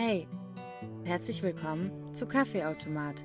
Hey, 0.00 0.28
herzlich 1.04 1.42
willkommen 1.42 2.14
zu 2.14 2.28
Kaffeeautomat, 2.28 3.24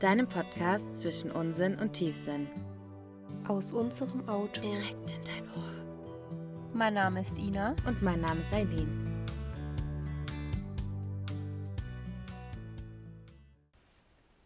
deinem 0.00 0.28
Podcast 0.28 1.00
zwischen 1.00 1.30
Unsinn 1.30 1.78
und 1.78 1.94
Tiefsinn. 1.94 2.46
Aus 3.48 3.72
unserem 3.72 4.28
Auto. 4.28 4.60
Direkt 4.60 5.12
in 5.12 5.24
dein 5.24 5.48
Ohr. 5.56 6.68
Mein 6.74 6.92
Name 6.92 7.22
ist 7.22 7.38
Ina. 7.38 7.74
Und 7.86 8.02
mein 8.02 8.20
Name 8.20 8.40
ist 8.40 8.52
Eileen. 8.52 9.24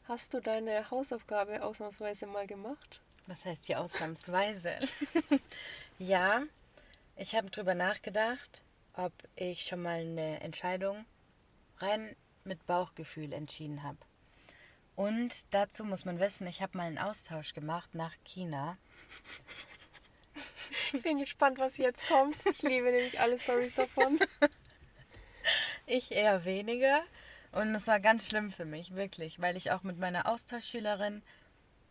Hast 0.04 0.32
du 0.32 0.40
deine 0.40 0.88
Hausaufgabe 0.92 1.60
ausnahmsweise 1.64 2.28
mal 2.28 2.46
gemacht? 2.46 3.02
Was 3.26 3.44
heißt 3.44 3.64
hier 3.64 3.80
ausnahmsweise? 3.80 4.76
ja, 5.98 6.42
ich 7.16 7.34
habe 7.34 7.50
drüber 7.50 7.74
nachgedacht, 7.74 8.62
ob 8.94 9.12
ich 9.34 9.64
schon 9.64 9.82
mal 9.82 10.02
eine 10.02 10.40
Entscheidung 10.40 11.04
rein 11.78 12.16
mit 12.44 12.66
Bauchgefühl 12.66 13.32
entschieden 13.32 13.82
habe. 13.82 13.98
Und 14.94 15.52
dazu 15.52 15.84
muss 15.84 16.04
man 16.04 16.18
wissen, 16.18 16.46
ich 16.46 16.62
habe 16.62 16.76
mal 16.78 16.86
einen 16.86 16.98
Austausch 16.98 17.52
gemacht 17.52 17.94
nach 17.94 18.14
China. 18.24 18.78
Ich 20.92 21.02
bin 21.02 21.18
gespannt, 21.18 21.58
was 21.58 21.76
jetzt 21.76 22.08
kommt. 22.08 22.36
Ich 22.46 22.62
liebe 22.62 22.90
nämlich 22.90 23.20
alle 23.20 23.38
Stories 23.38 23.74
davon. 23.74 24.18
Ich 25.86 26.12
eher 26.12 26.44
weniger. 26.44 27.02
Und 27.52 27.74
es 27.74 27.86
war 27.86 28.00
ganz 28.00 28.28
schlimm 28.28 28.50
für 28.50 28.64
mich, 28.64 28.94
wirklich, 28.94 29.40
weil 29.40 29.56
ich 29.56 29.70
auch 29.70 29.82
mit 29.82 29.98
meiner 29.98 30.26
Austauschschülerin 30.28 31.22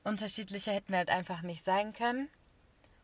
unterschiedlicher 0.04 0.74
hätten 0.74 0.92
wir 0.92 1.00
halt 1.00 1.10
einfach 1.10 1.42
nicht 1.42 1.64
sein 1.64 1.94
können. 1.94 2.30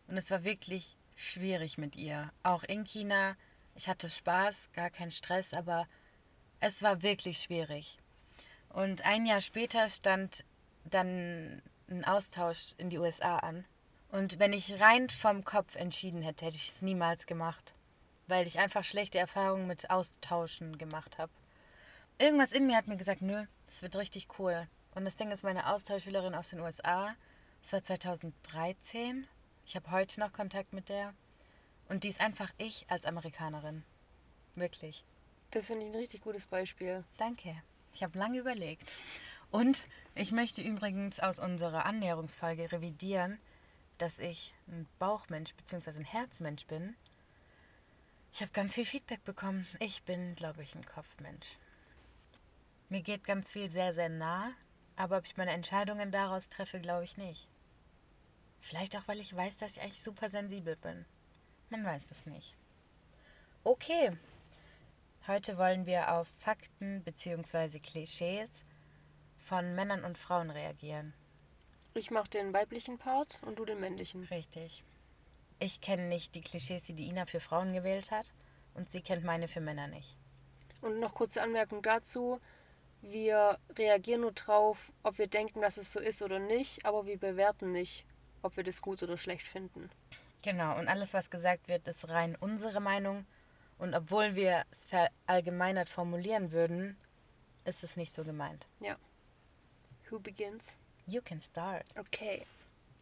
Und 0.07 0.17
es 0.17 0.29
war 0.29 0.43
wirklich 0.43 0.97
schwierig 1.15 1.77
mit 1.77 1.95
ihr. 1.95 2.31
Auch 2.43 2.63
in 2.63 2.83
China. 2.83 3.35
Ich 3.75 3.87
hatte 3.87 4.09
Spaß, 4.09 4.69
gar 4.73 4.89
keinen 4.89 5.11
Stress, 5.11 5.53
aber 5.53 5.87
es 6.61 6.81
war 6.81 7.01
wirklich 7.01 7.39
schwierig. 7.39 7.97
Und 8.69 9.03
ein 9.05 9.25
Jahr 9.25 9.41
später 9.41 9.89
stand 9.89 10.45
dann 10.85 11.61
ein 11.89 12.05
Austausch 12.05 12.75
in 12.77 12.89
die 12.89 12.99
USA 12.99 13.37
an. 13.37 13.65
Und 14.11 14.39
wenn 14.39 14.53
ich 14.53 14.79
rein 14.79 15.09
vom 15.09 15.43
Kopf 15.43 15.75
entschieden 15.75 16.21
hätte, 16.21 16.45
hätte 16.45 16.55
ich 16.55 16.69
es 16.69 16.81
niemals 16.81 17.25
gemacht. 17.25 17.73
Weil 18.27 18.47
ich 18.47 18.59
einfach 18.59 18.83
schlechte 18.83 19.19
Erfahrungen 19.19 19.67
mit 19.67 19.89
Austauschen 19.89 20.77
gemacht 20.77 21.17
habe. 21.17 21.31
Irgendwas 22.17 22.53
in 22.53 22.67
mir 22.67 22.77
hat 22.77 22.87
mir 22.87 22.97
gesagt, 22.97 23.21
nö, 23.21 23.45
es 23.67 23.81
wird 23.81 23.95
richtig 23.95 24.27
cool. 24.39 24.67
Und 24.93 25.05
das 25.05 25.15
Ding 25.15 25.31
ist, 25.31 25.43
meine 25.43 25.73
Austauschschülerin 25.73 26.35
aus 26.35 26.49
den 26.49 26.59
USA, 26.59 27.15
das 27.61 27.73
war 27.73 27.81
2013. 27.81 29.27
Ich 29.65 29.75
habe 29.75 29.91
heute 29.91 30.19
noch 30.19 30.31
Kontakt 30.31 30.73
mit 30.73 30.89
der. 30.89 31.13
Und 31.89 32.03
die 32.03 32.09
ist 32.09 32.21
einfach 32.21 32.51
ich 32.57 32.85
als 32.89 33.05
Amerikanerin. 33.05 33.83
Wirklich. 34.55 35.03
Das 35.51 35.67
finde 35.67 35.85
ich 35.85 35.91
ein 35.91 35.99
richtig 35.99 36.21
gutes 36.21 36.45
Beispiel. 36.45 37.03
Danke. 37.17 37.61
Ich 37.93 38.03
habe 38.03 38.17
lange 38.17 38.39
überlegt. 38.39 38.91
Und 39.51 39.85
ich 40.15 40.31
möchte 40.31 40.61
übrigens 40.61 41.19
aus 41.19 41.39
unserer 41.39 41.85
Annäherungsfolge 41.85 42.71
revidieren, 42.71 43.37
dass 43.97 44.17
ich 44.17 44.53
ein 44.67 44.87
Bauchmensch 44.97 45.53
bzw. 45.53 45.91
ein 45.91 46.05
Herzmensch 46.05 46.65
bin. 46.67 46.95
Ich 48.33 48.41
habe 48.41 48.51
ganz 48.53 48.75
viel 48.75 48.85
Feedback 48.85 49.25
bekommen. 49.25 49.67
Ich 49.79 50.03
bin, 50.03 50.35
glaube 50.35 50.63
ich, 50.63 50.73
ein 50.73 50.85
Kopfmensch. 50.85 51.57
Mir 52.87 53.01
geht 53.01 53.25
ganz 53.25 53.49
viel 53.49 53.69
sehr, 53.69 53.93
sehr 53.93 54.09
nah, 54.09 54.53
aber 54.95 55.17
ob 55.17 55.25
ich 55.25 55.35
meine 55.35 55.51
Entscheidungen 55.51 56.11
daraus 56.11 56.47
treffe, 56.47 56.79
glaube 56.79 57.03
ich 57.03 57.17
nicht. 57.17 57.49
Vielleicht 58.61 58.95
auch, 58.95 59.07
weil 59.07 59.19
ich 59.19 59.35
weiß, 59.35 59.57
dass 59.57 59.75
ich 59.75 59.81
eigentlich 59.81 60.01
super 60.01 60.29
sensibel 60.29 60.77
bin. 60.77 61.05
Man 61.69 61.83
weiß 61.83 62.09
es 62.11 62.25
nicht. 62.25 62.55
Okay. 63.63 64.17
Heute 65.27 65.59
wollen 65.59 65.85
wir 65.85 66.13
auf 66.13 66.27
Fakten 66.27 67.03
bzw. 67.03 67.79
Klischees 67.79 68.63
von 69.37 69.75
Männern 69.75 70.03
und 70.03 70.17
Frauen 70.17 70.49
reagieren. 70.49 71.13
Ich 71.93 72.09
mache 72.09 72.29
den 72.31 72.53
weiblichen 72.53 72.97
Part 72.97 73.39
und 73.45 73.59
du 73.59 73.65
den 73.65 73.79
männlichen. 73.79 74.23
Richtig. 74.25 74.83
Ich 75.59 75.79
kenne 75.79 76.07
nicht 76.07 76.33
die 76.33 76.41
Klischees, 76.41 76.85
die 76.85 76.95
die 76.95 77.07
Ina 77.07 77.27
für 77.27 77.39
Frauen 77.39 77.71
gewählt 77.71 78.09
hat 78.09 78.33
und 78.73 78.89
sie 78.89 79.01
kennt 79.01 79.23
meine 79.23 79.47
für 79.47 79.61
Männer 79.61 79.87
nicht. 79.87 80.17
Und 80.81 80.99
noch 80.99 81.13
kurze 81.13 81.43
Anmerkung 81.43 81.83
dazu. 81.83 82.39
Wir 83.03 83.59
reagieren 83.77 84.21
nur 84.21 84.31
drauf, 84.31 84.91
ob 85.03 85.19
wir 85.19 85.27
denken, 85.27 85.61
dass 85.61 85.77
es 85.77 85.91
so 85.91 85.99
ist 85.99 86.23
oder 86.23 86.39
nicht, 86.39 86.83
aber 86.83 87.05
wir 87.05 87.19
bewerten 87.19 87.71
nicht, 87.71 88.05
ob 88.41 88.57
wir 88.57 88.63
das 88.63 88.81
gut 88.81 89.03
oder 89.03 89.19
schlecht 89.19 89.45
finden. 89.45 89.91
Genau, 90.41 90.79
und 90.79 90.87
alles, 90.87 91.13
was 91.13 91.29
gesagt 91.29 91.67
wird, 91.67 91.87
ist 91.87 92.09
rein 92.09 92.35
unsere 92.39 92.79
Meinung. 92.79 93.27
Und 93.81 93.95
obwohl 93.95 94.35
wir 94.35 94.63
es 94.69 94.83
verallgemeinert 94.83 95.89
formulieren 95.89 96.51
würden, 96.51 96.95
ist 97.65 97.83
es 97.83 97.97
nicht 97.97 98.13
so 98.13 98.23
gemeint. 98.23 98.67
Ja. 98.79 98.95
Who 100.07 100.19
begins? 100.19 100.77
You 101.07 101.19
can 101.19 101.41
start. 101.41 101.89
Okay. 101.97 102.45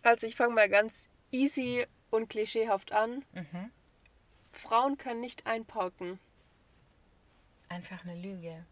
Also 0.04 0.26
ich 0.26 0.38
fange 0.38 0.54
mal 0.54 0.70
ganz 0.70 1.10
easy 1.32 1.86
und 2.12 2.30
klischeehaft 2.30 2.94
an. 2.94 3.26
Mhm. 3.34 3.72
Frauen 4.54 4.98
können 4.98 5.20
nicht 5.20 5.46
einparken. 5.46 6.18
Einfach 7.68 8.06
eine 8.06 8.16
Lüge. 8.16 8.66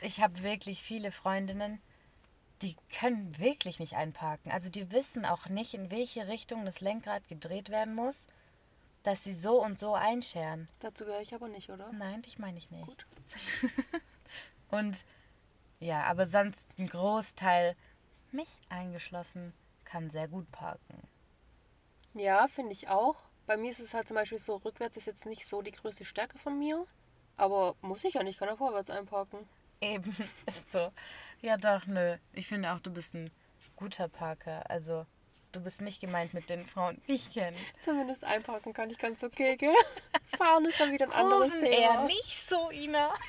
Ich 0.00 0.22
habe 0.22 0.42
wirklich 0.42 0.82
viele 0.82 1.12
Freundinnen, 1.12 1.78
die 2.62 2.74
können 2.90 3.38
wirklich 3.38 3.80
nicht 3.80 3.96
einparken. 3.96 4.50
Also 4.50 4.70
die 4.70 4.90
wissen 4.92 5.26
auch 5.26 5.50
nicht, 5.50 5.74
in 5.74 5.90
welche 5.90 6.26
Richtung 6.26 6.64
das 6.64 6.80
Lenkrad 6.80 7.28
gedreht 7.28 7.68
werden 7.68 7.94
muss, 7.94 8.28
dass 9.04 9.22
sie 9.22 9.34
so 9.34 9.62
und 9.62 9.78
so 9.78 9.94
einscheren. 9.94 10.68
Dazu 10.80 11.04
gehöre 11.04 11.20
ich 11.20 11.34
aber 11.34 11.46
nicht, 11.46 11.70
oder? 11.70 11.92
Nein, 11.92 12.22
dich 12.22 12.38
meine 12.38 12.58
ich 12.58 12.70
nicht. 12.70 12.86
Gut. 12.86 13.06
Und 14.70 14.96
ja, 15.78 16.02
aber 16.04 16.26
sonst 16.26 16.68
ein 16.78 16.88
Großteil, 16.88 17.76
mich 18.32 18.48
eingeschlossen, 18.70 19.52
kann 19.84 20.10
sehr 20.10 20.26
gut 20.26 20.50
parken. 20.50 21.02
Ja, 22.14 22.48
finde 22.48 22.72
ich 22.72 22.88
auch. 22.88 23.16
Bei 23.46 23.56
mir 23.56 23.70
ist 23.70 23.80
es 23.80 23.94
halt 23.94 24.08
zum 24.08 24.16
Beispiel 24.16 24.38
so, 24.38 24.56
rückwärts 24.56 24.96
ist 24.96 25.06
jetzt 25.06 25.26
nicht 25.26 25.46
so 25.46 25.62
die 25.62 25.70
größte 25.70 26.04
Stärke 26.04 26.38
von 26.38 26.58
mir. 26.58 26.86
Aber 27.36 27.76
muss 27.82 28.04
ich 28.04 28.14
ja 28.14 28.22
nicht, 28.22 28.38
kann 28.38 28.48
ja 28.48 28.56
vorwärts 28.56 28.90
einparken. 28.90 29.46
Eben, 29.80 30.16
ist 30.46 30.72
so. 30.72 30.92
Ja, 31.42 31.56
doch, 31.56 31.86
nö. 31.86 32.16
Ich 32.32 32.48
finde 32.48 32.72
auch, 32.72 32.80
du 32.80 32.90
bist 32.90 33.14
ein 33.14 33.30
guter 33.76 34.08
Parker. 34.08 34.68
Also, 34.70 35.06
du 35.54 35.60
bist 35.60 35.80
nicht 35.80 36.00
gemeint 36.00 36.34
mit 36.34 36.50
den 36.50 36.66
Frauen, 36.66 37.00
die 37.06 37.12
ich 37.14 37.30
kenne. 37.30 37.56
Zumindest 37.84 38.24
einparken 38.24 38.72
kann 38.72 38.90
ich 38.90 38.98
ganz 38.98 39.22
okay, 39.22 39.56
gell? 39.56 39.74
Fahren 40.38 40.64
ist 40.64 40.80
dann 40.80 40.92
wieder 40.92 41.06
ein 41.06 41.12
anderes 41.12 41.52
Kurven 41.52 41.70
Thema. 41.70 41.94
eher 41.94 42.04
nicht 42.04 42.36
so, 42.46 42.70
Ina. 42.70 43.12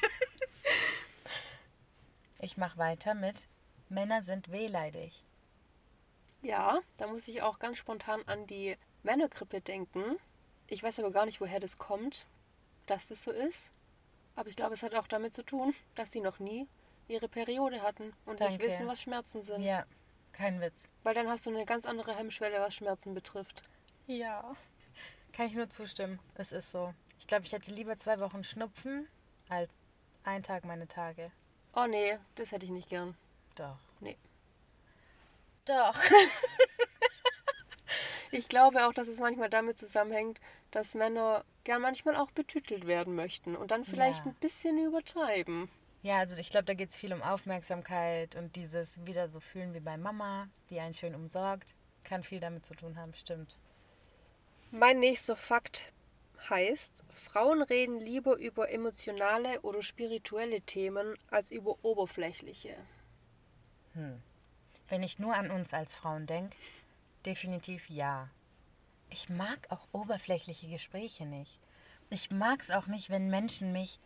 Ich 2.39 2.57
mache 2.57 2.77
weiter 2.77 3.15
mit 3.15 3.47
Männer 3.89 4.21
sind 4.21 4.51
wehleidig. 4.51 5.23
Ja, 6.41 6.79
da 6.97 7.07
muss 7.07 7.27
ich 7.27 7.41
auch 7.41 7.57
ganz 7.57 7.77
spontan 7.79 8.21
an 8.27 8.45
die 8.45 8.77
Männergrippe 9.03 9.61
denken. 9.61 10.17
Ich 10.67 10.83
weiß 10.83 10.99
aber 10.99 11.11
gar 11.11 11.25
nicht, 11.25 11.41
woher 11.41 11.59
das 11.59 11.77
kommt, 11.77 12.27
dass 12.85 13.07
das 13.07 13.23
so 13.23 13.31
ist. 13.31 13.71
Aber 14.35 14.49
ich 14.49 14.55
glaube, 14.55 14.73
es 14.75 14.83
hat 14.83 14.93
auch 14.93 15.07
damit 15.07 15.33
zu 15.33 15.43
tun, 15.43 15.73
dass 15.95 16.11
sie 16.11 16.19
noch 16.21 16.39
nie 16.39 16.67
ihre 17.07 17.27
Periode 17.29 17.81
hatten 17.81 18.13
und 18.25 18.41
Danke. 18.41 18.53
nicht 18.53 18.61
wissen, 18.61 18.87
was 18.87 19.01
Schmerzen 19.01 19.41
sind. 19.41 19.61
Ja, 19.61 19.85
kein 20.35 20.61
Witz. 20.61 20.87
Weil 21.03 21.13
dann 21.15 21.27
hast 21.27 21.45
du 21.45 21.49
eine 21.49 21.65
ganz 21.65 21.85
andere 21.85 22.15
Hemmschwelle, 22.15 22.59
was 22.59 22.75
Schmerzen 22.75 23.13
betrifft. 23.13 23.63
Ja. 24.07 24.55
Kann 25.33 25.47
ich 25.47 25.55
nur 25.55 25.69
zustimmen. 25.69 26.19
Es 26.35 26.51
ist 26.51 26.71
so. 26.71 26.93
Ich 27.19 27.27
glaube, 27.27 27.45
ich 27.45 27.53
hätte 27.53 27.71
lieber 27.73 27.95
zwei 27.95 28.19
Wochen 28.19 28.43
Schnupfen 28.43 29.07
als 29.49 29.71
ein 30.23 30.43
Tag 30.43 30.65
meine 30.65 30.87
Tage. 30.87 31.31
Oh 31.75 31.87
nee, 31.87 32.17
das 32.35 32.51
hätte 32.51 32.65
ich 32.65 32.71
nicht 32.71 32.89
gern. 32.89 33.17
Doch. 33.55 33.77
Nee. 33.99 34.17
Doch. 35.65 35.95
Ich 38.31 38.49
glaube 38.49 38.85
auch, 38.85 38.93
dass 38.93 39.07
es 39.07 39.19
manchmal 39.19 39.49
damit 39.49 39.77
zusammenhängt, 39.77 40.41
dass 40.71 40.93
Männer 40.93 41.45
gern 41.63 41.81
manchmal 41.81 42.17
auch 42.17 42.31
betütelt 42.31 42.85
werden 42.85 43.15
möchten 43.15 43.55
und 43.55 43.71
dann 43.71 43.85
vielleicht 43.85 44.25
Ja. 44.25 44.31
ein 44.31 44.35
bisschen 44.35 44.77
übertreiben. 44.83 45.69
Ja, 46.05 46.19
also 46.19 46.37
ich 46.37 46.51
glaube, 46.51 46.65
da 46.65 46.75
geht 46.75 46.89
es 46.89 46.97
viel 46.97 47.11
um 47.13 47.23
Aufmerksamkeit 47.23 48.35
und 48.35 48.55
dieses 48.55 49.03
wieder 49.07 49.27
so 49.27 49.39
fühlen 49.39 49.73
wie 49.73 49.79
bei 49.79 49.97
Mama, 49.97 50.47
die 50.69 50.79
einen 50.79 50.93
schön 50.93 51.15
umsorgt. 51.15 51.73
Kann 52.03 52.21
viel 52.21 52.39
damit 52.39 52.63
zu 52.63 52.75
tun 52.75 52.95
haben, 52.95 53.15
stimmt. 53.15 53.57
Mein 54.69 54.99
nächster 54.99 55.35
Fakt 55.35 55.91
heißt, 56.47 57.03
Frauen 57.11 57.63
reden 57.63 57.99
lieber 57.99 58.37
über 58.37 58.69
emotionale 58.69 59.61
oder 59.61 59.81
spirituelle 59.81 60.61
Themen 60.61 61.17
als 61.31 61.49
über 61.49 61.75
oberflächliche. 61.83 62.77
Wenn 64.87 65.01
ich 65.01 65.17
nur 65.17 65.33
an 65.33 65.49
uns 65.49 65.73
als 65.73 65.95
Frauen 65.95 66.27
denke, 66.27 66.55
definitiv 67.25 67.89
ja. 67.89 68.29
Ich 69.09 69.29
mag 69.29 69.71
auch 69.71 69.87
oberflächliche 69.91 70.69
Gespräche 70.69 71.25
nicht. 71.25 71.59
Ich 72.11 72.29
mag 72.29 72.61
es 72.61 72.69
auch 72.69 72.85
nicht, 72.85 73.09
wenn 73.09 73.31
Menschen 73.31 73.71
mich 73.71 73.99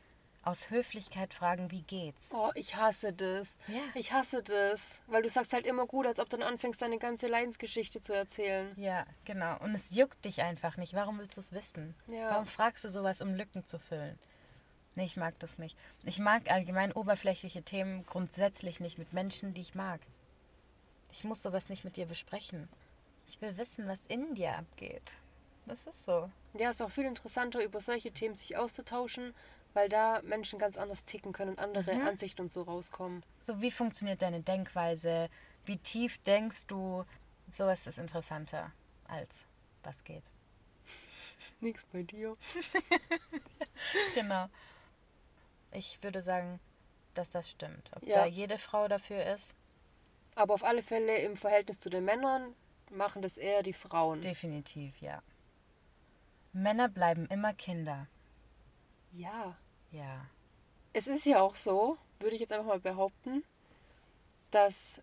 aus 0.44 0.70
Höflichkeit 0.70 1.34
fragen, 1.34 1.72
wie 1.72 1.82
geht's. 1.82 2.32
Oh, 2.34 2.52
ich 2.56 2.76
hasse 2.76 3.14
das. 3.14 3.58
Ja. 3.68 3.82
Ich 3.94 4.14
hasse 4.14 4.42
das. 4.42 5.00
Weil 5.08 5.22
du 5.22 5.30
sagst 5.30 5.54
halt 5.54 5.68
immer 5.68 5.86
gut, 5.86 6.08
als 6.08 6.20
ob 6.20 6.30
du 6.30 6.38
dann 6.38 6.48
anfängst, 6.48 6.82
deine 6.82 6.98
ganze 6.98 7.28
Leidensgeschichte 7.28 8.00
zu 8.02 8.14
erzählen. 8.14 8.74
Ja, 8.78 9.06
genau. 9.26 9.58
Und 9.60 9.76
es 9.76 9.92
juckt 9.92 10.24
dich 10.24 10.42
einfach 10.42 10.78
nicht. 10.78 10.94
Warum 10.94 11.20
willst 11.20 11.38
du 11.38 11.42
es 11.42 11.52
wissen? 11.52 11.96
Ja. 12.08 12.32
Warum 12.32 12.46
fragst 12.46 12.84
du 12.86 12.90
sowas, 12.90 13.22
um 13.22 13.34
Lücken 13.34 13.66
zu 13.66 13.80
füllen? 13.80 14.18
Nee, 14.96 15.06
ich 15.06 15.18
mag 15.18 15.38
das 15.40 15.60
nicht. 15.60 15.78
Ich 16.04 16.20
mag 16.20 16.52
allgemein 16.52 16.92
oberflächliche 16.92 17.62
Themen 17.62 18.06
grundsätzlich 18.06 18.80
nicht 18.80 18.98
mit 18.98 19.14
Menschen, 19.14 19.54
die 19.54 19.62
ich 19.62 19.76
mag. 19.76 20.02
Ich 21.12 21.24
muss 21.24 21.42
sowas 21.42 21.70
nicht 21.70 21.84
mit 21.84 21.98
dir 21.98 22.06
besprechen. 22.06 22.68
Ich 23.28 23.42
will 23.42 23.58
wissen, 23.58 23.88
was 23.88 24.06
in 24.08 24.36
dir 24.36 24.58
abgeht. 24.58 25.14
Das 25.66 25.86
ist 25.86 26.06
so. 26.06 26.30
Ja, 26.58 26.70
es 26.70 26.78
ist 26.78 26.82
auch 26.82 26.90
viel 26.90 27.06
interessanter, 27.06 27.64
über 27.64 27.80
solche 27.80 28.12
Themen 28.12 28.36
sich 28.36 28.58
auszutauschen, 28.58 29.36
weil 29.74 29.90
da 29.90 30.22
Menschen 30.24 30.60
ganz 30.60 30.78
anders 30.78 31.06
ticken 31.06 31.32
können 31.34 31.52
und 31.52 31.60
andere 31.60 31.96
Mhm. 31.96 32.08
Ansichten 32.08 32.42
und 32.42 32.52
so 32.52 32.64
rauskommen. 32.64 33.24
So, 33.42 33.62
wie 33.62 33.72
funktioniert 33.72 34.22
deine 34.22 34.42
Denkweise? 34.42 35.30
Wie 35.66 35.78
tief 35.78 36.18
denkst 36.20 36.68
du? 36.68 37.06
Sowas 37.50 37.88
ist 37.88 37.98
interessanter 37.98 38.72
als 39.08 39.44
was 39.84 40.04
geht. 40.04 40.24
Nichts 41.60 41.86
bei 41.86 42.04
dir. 42.04 42.36
Genau. 44.14 44.48
Ich 45.72 46.02
würde 46.04 46.22
sagen, 46.22 46.60
dass 47.14 47.30
das 47.30 47.50
stimmt. 47.50 47.92
Ob 47.96 48.04
Ja. 48.04 48.18
da 48.20 48.26
jede 48.26 48.58
Frau 48.58 48.88
dafür 48.88 49.26
ist, 49.34 49.56
Aber 50.36 50.54
auf 50.54 50.64
alle 50.64 50.82
Fälle 50.84 51.18
im 51.20 51.36
Verhältnis 51.38 51.80
zu 51.80 51.90
den 51.90 52.06
Männern 52.06 52.54
machen 52.92 53.22
das 53.22 53.38
eher 53.38 53.62
die 53.64 53.74
Frauen. 53.74 54.22
definitiv, 54.22 55.00
ja. 55.02 55.22
Männer 56.54 56.88
bleiben 56.90 57.26
immer 57.28 57.54
Kinder. 57.54 58.08
Ja. 59.14 59.58
Ja. 59.92 60.26
Es 60.94 61.08
ist 61.08 61.26
ja 61.26 61.42
auch 61.42 61.56
so, 61.56 61.98
würde 62.20 62.36
ich 62.36 62.42
jetzt 62.42 62.52
einfach 62.52 62.68
mal 62.68 62.80
behaupten, 62.80 63.44
dass 64.52 65.02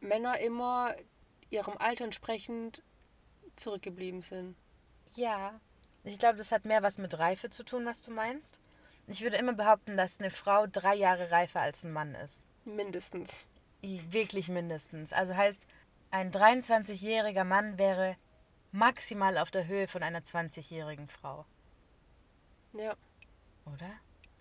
Männer 0.00 0.38
immer 0.38 0.94
ihrem 1.50 1.76
Alter 1.78 2.04
entsprechend 2.04 2.82
zurückgeblieben 3.56 4.22
sind. 4.22 4.56
Ja. 5.14 5.60
Ich 6.04 6.18
glaube, 6.18 6.38
das 6.38 6.52
hat 6.52 6.64
mehr 6.64 6.82
was 6.82 6.98
mit 6.98 7.18
Reife 7.18 7.50
zu 7.50 7.64
tun, 7.64 7.86
was 7.86 8.02
du 8.02 8.10
meinst. 8.10 8.60
Ich 9.06 9.22
würde 9.22 9.36
immer 9.36 9.52
behaupten, 9.52 9.96
dass 9.96 10.20
eine 10.20 10.30
Frau 10.30 10.66
drei 10.66 10.94
Jahre 10.94 11.30
reifer 11.30 11.60
als 11.60 11.84
ein 11.84 11.92
Mann 11.92 12.14
ist. 12.14 12.44
Mindestens. 12.64 13.46
Wirklich 13.82 14.48
mindestens. 14.48 15.12
Also 15.12 15.36
heißt, 15.36 15.66
ein 16.10 16.30
23-jähriger 16.30 17.44
Mann 17.44 17.78
wäre 17.78 18.16
maximal 18.70 19.38
auf 19.38 19.50
der 19.50 19.66
Höhe 19.66 19.88
von 19.88 20.02
einer 20.02 20.20
20-jährigen 20.20 21.08
Frau. 21.08 21.44
Ja. 22.72 22.94
Oder? 23.66 23.90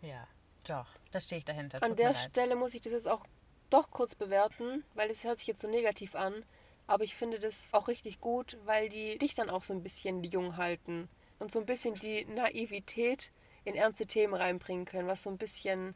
Ja. 0.01 0.27
Doch. 0.65 0.87
Da 1.11 1.19
stehe 1.19 1.39
ich 1.39 1.45
dahinter. 1.45 1.81
An 1.81 1.95
der. 1.95 2.13
Stelle 2.15 2.55
muss 2.55 2.73
ich 2.75 2.81
das 2.81 2.93
jetzt 2.93 3.07
auch 3.07 3.25
doch 3.69 3.89
kurz 3.89 4.15
bewerten, 4.15 4.83
weil 4.93 5.09
es 5.09 5.23
hört 5.23 5.39
sich 5.39 5.47
jetzt 5.47 5.61
so 5.61 5.67
negativ 5.67 6.15
an. 6.15 6.45
Aber 6.87 7.03
ich 7.03 7.15
finde 7.15 7.39
das 7.39 7.73
auch 7.73 7.87
richtig 7.87 8.19
gut, 8.19 8.57
weil 8.65 8.89
die 8.89 9.17
dich 9.17 9.33
dann 9.33 9.49
auch 9.49 9.63
so 9.63 9.73
ein 9.73 9.81
bisschen 9.81 10.23
jung 10.23 10.57
halten 10.57 11.07
und 11.39 11.51
so 11.51 11.59
ein 11.59 11.65
bisschen 11.65 11.95
die 11.95 12.25
Naivität 12.25 13.31
in 13.63 13.75
ernste 13.75 14.05
Themen 14.07 14.33
reinbringen 14.33 14.85
können, 14.85 15.07
was 15.07 15.23
so 15.23 15.29
ein 15.29 15.37
bisschen 15.37 15.95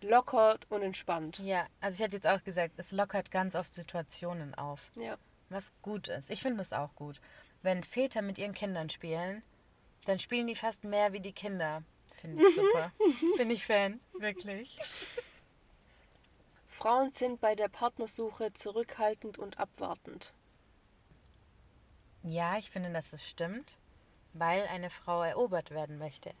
lockert 0.00 0.66
und 0.70 0.82
entspannt. 0.82 1.38
Ja, 1.40 1.66
also 1.80 1.96
ich 1.96 2.00
hätte 2.04 2.16
jetzt 2.16 2.26
auch 2.26 2.42
gesagt, 2.42 2.74
es 2.76 2.92
lockert 2.92 3.30
ganz 3.30 3.54
oft 3.54 3.72
Situationen 3.72 4.54
auf, 4.54 4.90
Ja. 4.96 5.16
was 5.48 5.72
gut 5.82 6.08
ist. 6.08 6.30
Ich 6.30 6.42
finde 6.42 6.62
es 6.62 6.72
auch 6.72 6.94
gut. 6.94 7.20
Wenn 7.62 7.82
Väter 7.84 8.22
mit 8.22 8.38
ihren 8.38 8.54
Kindern 8.54 8.90
spielen, 8.90 9.42
dann 10.06 10.18
spielen 10.18 10.46
die 10.46 10.56
fast 10.56 10.84
mehr 10.84 11.12
wie 11.12 11.20
die 11.20 11.32
Kinder. 11.32 11.82
Finde 12.24 12.48
ich 12.48 12.54
super. 12.54 12.90
Bin 13.36 13.50
ich 13.50 13.66
Fan, 13.66 14.00
wirklich. 14.18 14.78
Frauen 16.66 17.10
sind 17.10 17.38
bei 17.40 17.54
der 17.54 17.68
Partnersuche 17.68 18.54
zurückhaltend 18.54 19.38
und 19.38 19.58
abwartend. 19.58 20.32
Ja, 22.22 22.56
ich 22.56 22.70
finde, 22.70 22.90
dass 22.90 23.12
es 23.12 23.28
stimmt, 23.28 23.76
weil 24.32 24.66
eine 24.68 24.88
Frau 24.88 25.22
erobert 25.22 25.70
werden 25.70 25.98
möchte. 25.98 26.32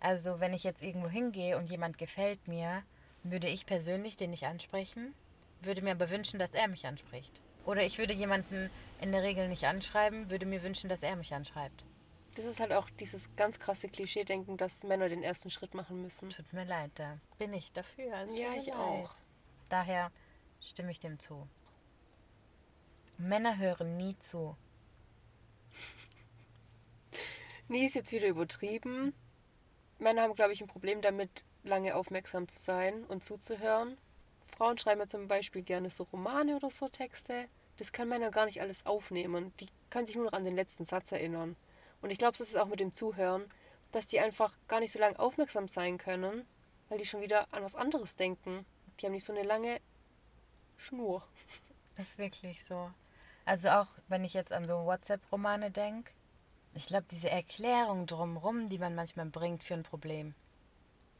Also, 0.00 0.40
wenn 0.40 0.54
ich 0.54 0.64
jetzt 0.64 0.82
irgendwo 0.82 1.08
hingehe 1.08 1.56
und 1.56 1.70
jemand 1.70 1.98
gefällt 1.98 2.48
mir, 2.48 2.82
würde 3.22 3.46
ich 3.46 3.64
persönlich 3.64 4.16
den 4.16 4.30
nicht 4.30 4.46
ansprechen, 4.46 5.14
würde 5.60 5.82
mir 5.82 5.92
aber 5.92 6.10
wünschen, 6.10 6.40
dass 6.40 6.50
er 6.50 6.66
mich 6.66 6.84
anspricht. 6.84 7.40
Oder 7.64 7.84
ich 7.84 7.98
würde 7.98 8.12
jemanden 8.12 8.70
in 9.00 9.12
der 9.12 9.22
Regel 9.22 9.46
nicht 9.46 9.66
anschreiben, 9.66 10.30
würde 10.30 10.46
mir 10.46 10.64
wünschen, 10.64 10.88
dass 10.88 11.04
er 11.04 11.14
mich 11.14 11.32
anschreibt. 11.32 11.84
Das 12.34 12.44
ist 12.46 12.60
halt 12.60 12.72
auch 12.72 12.88
dieses 12.98 13.28
ganz 13.36 13.58
krasse 13.58 13.88
Klischee-Denken, 13.88 14.56
dass 14.56 14.84
Männer 14.84 15.08
den 15.08 15.22
ersten 15.22 15.50
Schritt 15.50 15.74
machen 15.74 16.00
müssen. 16.00 16.30
Tut 16.30 16.50
mir 16.52 16.64
leid, 16.64 16.90
da 16.94 17.18
bin 17.38 17.52
ich 17.52 17.72
dafür. 17.72 18.14
Es 18.22 18.34
Ja, 18.34 18.54
ich 18.54 18.66
leid. 18.66 18.76
auch. 18.76 19.14
Daher 19.68 20.10
stimme 20.60 20.90
ich 20.90 20.98
dem 20.98 21.18
zu. 21.18 21.46
Männer 23.18 23.58
hören 23.58 23.96
nie 23.96 24.18
zu. 24.18 24.56
Nie 27.68 27.84
ist 27.84 27.94
jetzt 27.94 28.12
wieder 28.12 28.28
übertrieben. 28.28 29.14
Männer 29.98 30.22
haben, 30.22 30.34
glaube 30.34 30.52
ich, 30.52 30.60
ein 30.60 30.66
Problem 30.66 31.00
damit, 31.00 31.44
lange 31.62 31.94
aufmerksam 31.94 32.48
zu 32.48 32.58
sein 32.58 33.04
und 33.04 33.24
zuzuhören. 33.24 33.96
Frauen 34.46 34.76
schreiben 34.78 35.00
ja 35.00 35.06
zum 35.06 35.28
Beispiel 35.28 35.62
gerne 35.62 35.88
so 35.88 36.04
Romane 36.04 36.56
oder 36.56 36.70
so 36.70 36.88
Texte. 36.88 37.46
Das 37.76 37.92
können 37.92 38.10
Männer 38.10 38.30
gar 38.30 38.46
nicht 38.46 38.60
alles 38.60 38.84
aufnehmen. 38.84 39.52
Die 39.60 39.68
können 39.90 40.06
sich 40.06 40.16
nur 40.16 40.24
noch 40.26 40.32
an 40.32 40.44
den 40.44 40.56
letzten 40.56 40.84
Satz 40.84 41.12
erinnern. 41.12 41.56
Und 42.02 42.10
ich 42.10 42.18
glaube, 42.18 42.36
so 42.36 42.44
ist 42.44 42.50
es 42.50 42.56
auch 42.56 42.66
mit 42.66 42.80
dem 42.80 42.92
Zuhören, 42.92 43.44
dass 43.92 44.06
die 44.06 44.20
einfach 44.20 44.56
gar 44.68 44.80
nicht 44.80 44.92
so 44.92 44.98
lange 44.98 45.18
aufmerksam 45.18 45.68
sein 45.68 45.98
können, 45.98 46.46
weil 46.88 46.98
die 46.98 47.06
schon 47.06 47.20
wieder 47.20 47.46
an 47.52 47.62
was 47.62 47.74
anderes 47.74 48.16
denken. 48.16 48.66
Die 49.00 49.06
haben 49.06 49.12
nicht 49.12 49.24
so 49.24 49.32
eine 49.32 49.42
lange 49.44 49.80
Schnur. 50.76 51.22
Das 51.94 52.08
ist 52.08 52.18
wirklich 52.18 52.64
so. 52.64 52.90
Also 53.44 53.68
auch 53.68 53.88
wenn 54.08 54.24
ich 54.24 54.32
jetzt 54.32 54.50
an 54.50 54.66
so 54.66 54.86
WhatsApp-Romane 54.86 55.70
denke, 55.70 56.10
ich 56.74 56.86
glaube, 56.86 57.04
diese 57.10 57.28
Erklärung 57.28 58.06
drumrum, 58.06 58.70
die 58.70 58.78
man 58.78 58.94
manchmal 58.94 59.26
bringt 59.26 59.62
für 59.62 59.74
ein 59.74 59.82
Problem, 59.82 60.34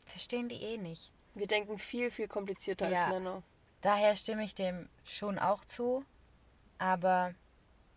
verstehen 0.06 0.49
die 0.49 0.62
eh 0.62 0.78
nicht. 0.78 1.12
Wir 1.35 1.46
denken 1.46 1.78
viel, 1.78 2.11
viel 2.11 2.26
komplizierter 2.26 2.88
Ja. 2.88 3.05
als 3.05 3.12
Männer. 3.12 3.43
Daher 3.82 4.17
stimme 4.17 4.44
ich 4.44 4.55
dem 4.55 4.88
schon 5.05 5.38
auch 5.38 5.62
zu, 5.67 6.06
aber 6.78 7.35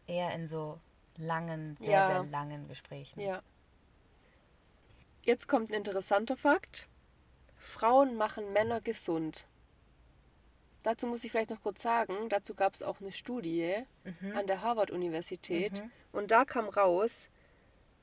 eher 0.05 0.33
in 0.33 0.45
so 0.45 0.79
langen, 1.17 1.77
sehr, 1.77 1.91
Ja. 1.91 2.07
sehr 2.07 2.23
langen 2.31 2.67
Gesprächen. 2.67 3.19
Ja. 3.19 3.41
Jetzt 5.23 5.47
kommt 5.47 5.69
ein 5.69 5.73
interessanter 5.73 6.37
Fakt. 6.37 6.87
Frauen 7.57 8.15
machen 8.15 8.53
Männer 8.53 8.81
gesund. 8.81 9.47
Dazu 10.83 11.07
muss 11.07 11.23
ich 11.23 11.31
vielleicht 11.31 11.49
noch 11.49 11.63
kurz 11.63 11.81
sagen, 11.81 12.29
dazu 12.29 12.53
gab 12.53 12.73
es 12.75 12.83
auch 12.83 13.01
eine 13.01 13.11
Studie 13.11 13.83
an 14.35 14.45
der 14.45 14.61
Harvard-Universität. 14.61 15.83
Und 16.11 16.29
da 16.29 16.45
kam 16.45 16.69
raus, 16.69 17.29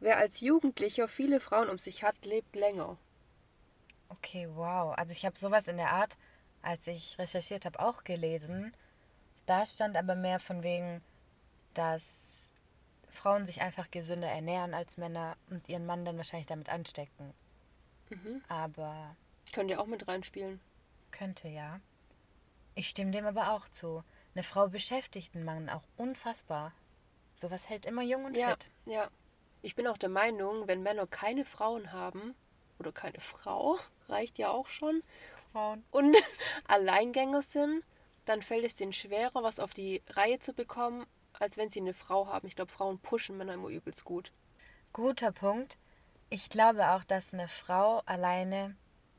wer 0.00 0.16
als 0.16 0.40
Jugendlicher 0.40 1.06
viele 1.06 1.38
Frauen 1.38 1.68
um 1.68 1.78
sich 1.78 2.02
hat, 2.02 2.24
lebt 2.24 2.56
länger. 2.56 2.98
Okay, 4.08 4.48
wow. 4.54 4.94
Also 4.98 5.12
ich 5.12 5.24
habe 5.24 5.38
sowas 5.38 5.68
in 5.68 5.76
der 5.76 5.92
Art, 5.92 6.16
als 6.60 6.88
ich 6.88 7.18
recherchiert 7.20 7.66
habe, 7.66 7.78
auch 7.78 8.02
gelesen. 8.02 8.74
Da 9.46 9.64
stand 9.64 9.96
aber 9.96 10.16
mehr 10.16 10.40
von 10.40 10.64
wegen, 10.64 11.02
dass 11.74 12.41
Frauen 13.12 13.46
sich 13.46 13.60
einfach 13.62 13.90
gesünder 13.90 14.28
ernähren 14.28 14.74
als 14.74 14.96
Männer 14.96 15.36
und 15.50 15.68
ihren 15.68 15.86
Mann 15.86 16.04
dann 16.04 16.16
wahrscheinlich 16.16 16.46
damit 16.48 16.68
anstecken. 16.70 17.32
Aber 18.48 19.16
Könnt 19.52 19.70
ihr 19.70 19.80
auch 19.80 19.86
mit 19.86 20.06
reinspielen. 20.08 20.60
könnte 21.10 21.48
ja. 21.48 21.80
Ich 22.74 22.88
stimme 22.88 23.10
dem 23.10 23.26
aber 23.26 23.52
auch 23.52 23.68
zu. 23.68 24.02
Eine 24.34 24.42
Frau 24.44 24.68
beschäftigt 24.68 25.34
einen 25.34 25.44
Mann 25.44 25.68
auch 25.68 25.82
unfassbar. 25.96 26.72
Sowas 27.36 27.68
hält 27.68 27.86
immer 27.86 28.02
jung 28.02 28.24
und 28.24 28.36
Ja, 28.36 28.50
fit. 28.50 28.68
ja. 28.86 29.10
Ich 29.62 29.74
bin 29.74 29.86
auch 29.86 29.98
der 29.98 30.08
Meinung, 30.08 30.66
wenn 30.68 30.82
Männer 30.82 31.06
keine 31.06 31.44
Frauen 31.44 31.92
haben, 31.92 32.34
oder 32.78 32.92
keine 32.92 33.20
Frau, 33.20 33.78
reicht 34.08 34.38
ja 34.38 34.50
auch 34.50 34.68
schon, 34.68 35.02
Frauen. 35.52 35.84
und 35.90 36.16
Alleingänger 36.66 37.42
sind, 37.42 37.84
dann 38.24 38.42
fällt 38.42 38.64
es 38.64 38.74
denen 38.74 38.92
schwerer, 38.92 39.42
was 39.42 39.58
auf 39.60 39.72
die 39.74 40.02
Reihe 40.10 40.38
zu 40.38 40.52
bekommen, 40.52 41.06
als 41.42 41.56
wenn 41.56 41.70
sie 41.70 41.80
eine 41.80 41.92
Frau 41.92 42.28
haben. 42.28 42.46
Ich 42.46 42.54
glaube, 42.54 42.72
Frauen 42.72 43.00
pushen 43.00 43.36
Männer 43.36 43.54
immer 43.54 43.68
übelst 43.68 44.04
gut. 44.04 44.30
Guter 44.92 45.32
Punkt. 45.32 45.76
Ich 46.30 46.48
glaube 46.48 46.90
auch, 46.90 47.02
dass 47.02 47.34
eine 47.34 47.48
Frau 47.48 48.00
alleine 48.06 48.76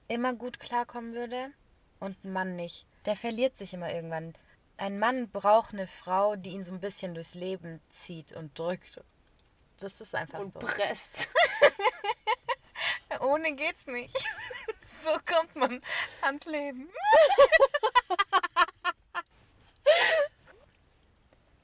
immer 0.07 0.33
gut 0.33 0.57
klarkommen 0.57 1.13
würde 1.13 1.51
und 1.99 2.23
ein 2.23 2.31
Mann 2.31 2.55
nicht. 2.55 2.85
Der 3.05 3.17
verliert 3.17 3.57
sich 3.57 3.73
immer 3.73 3.93
irgendwann. 3.93 4.33
Ein 4.77 4.99
Mann 4.99 5.29
braucht 5.29 5.73
eine 5.73 5.85
Frau, 5.85 6.37
die 6.37 6.51
ihn 6.51 6.63
so 6.63 6.71
ein 6.71 6.79
bisschen 6.79 7.13
durchs 7.13 7.35
Leben 7.35 7.81
zieht 7.89 8.31
und 8.31 8.57
drückt. 8.57 9.03
Das 9.77 9.99
ist 9.99 10.15
einfach 10.15 10.39
Und 10.39 10.53
so. 10.53 10.59
presst. 10.59 11.29
Ohne 13.19 13.53
geht's 13.53 13.85
nicht. 13.85 14.15
so 15.03 15.11
kommt 15.25 15.55
man 15.57 15.81
ans 16.21 16.45
Leben. 16.45 16.89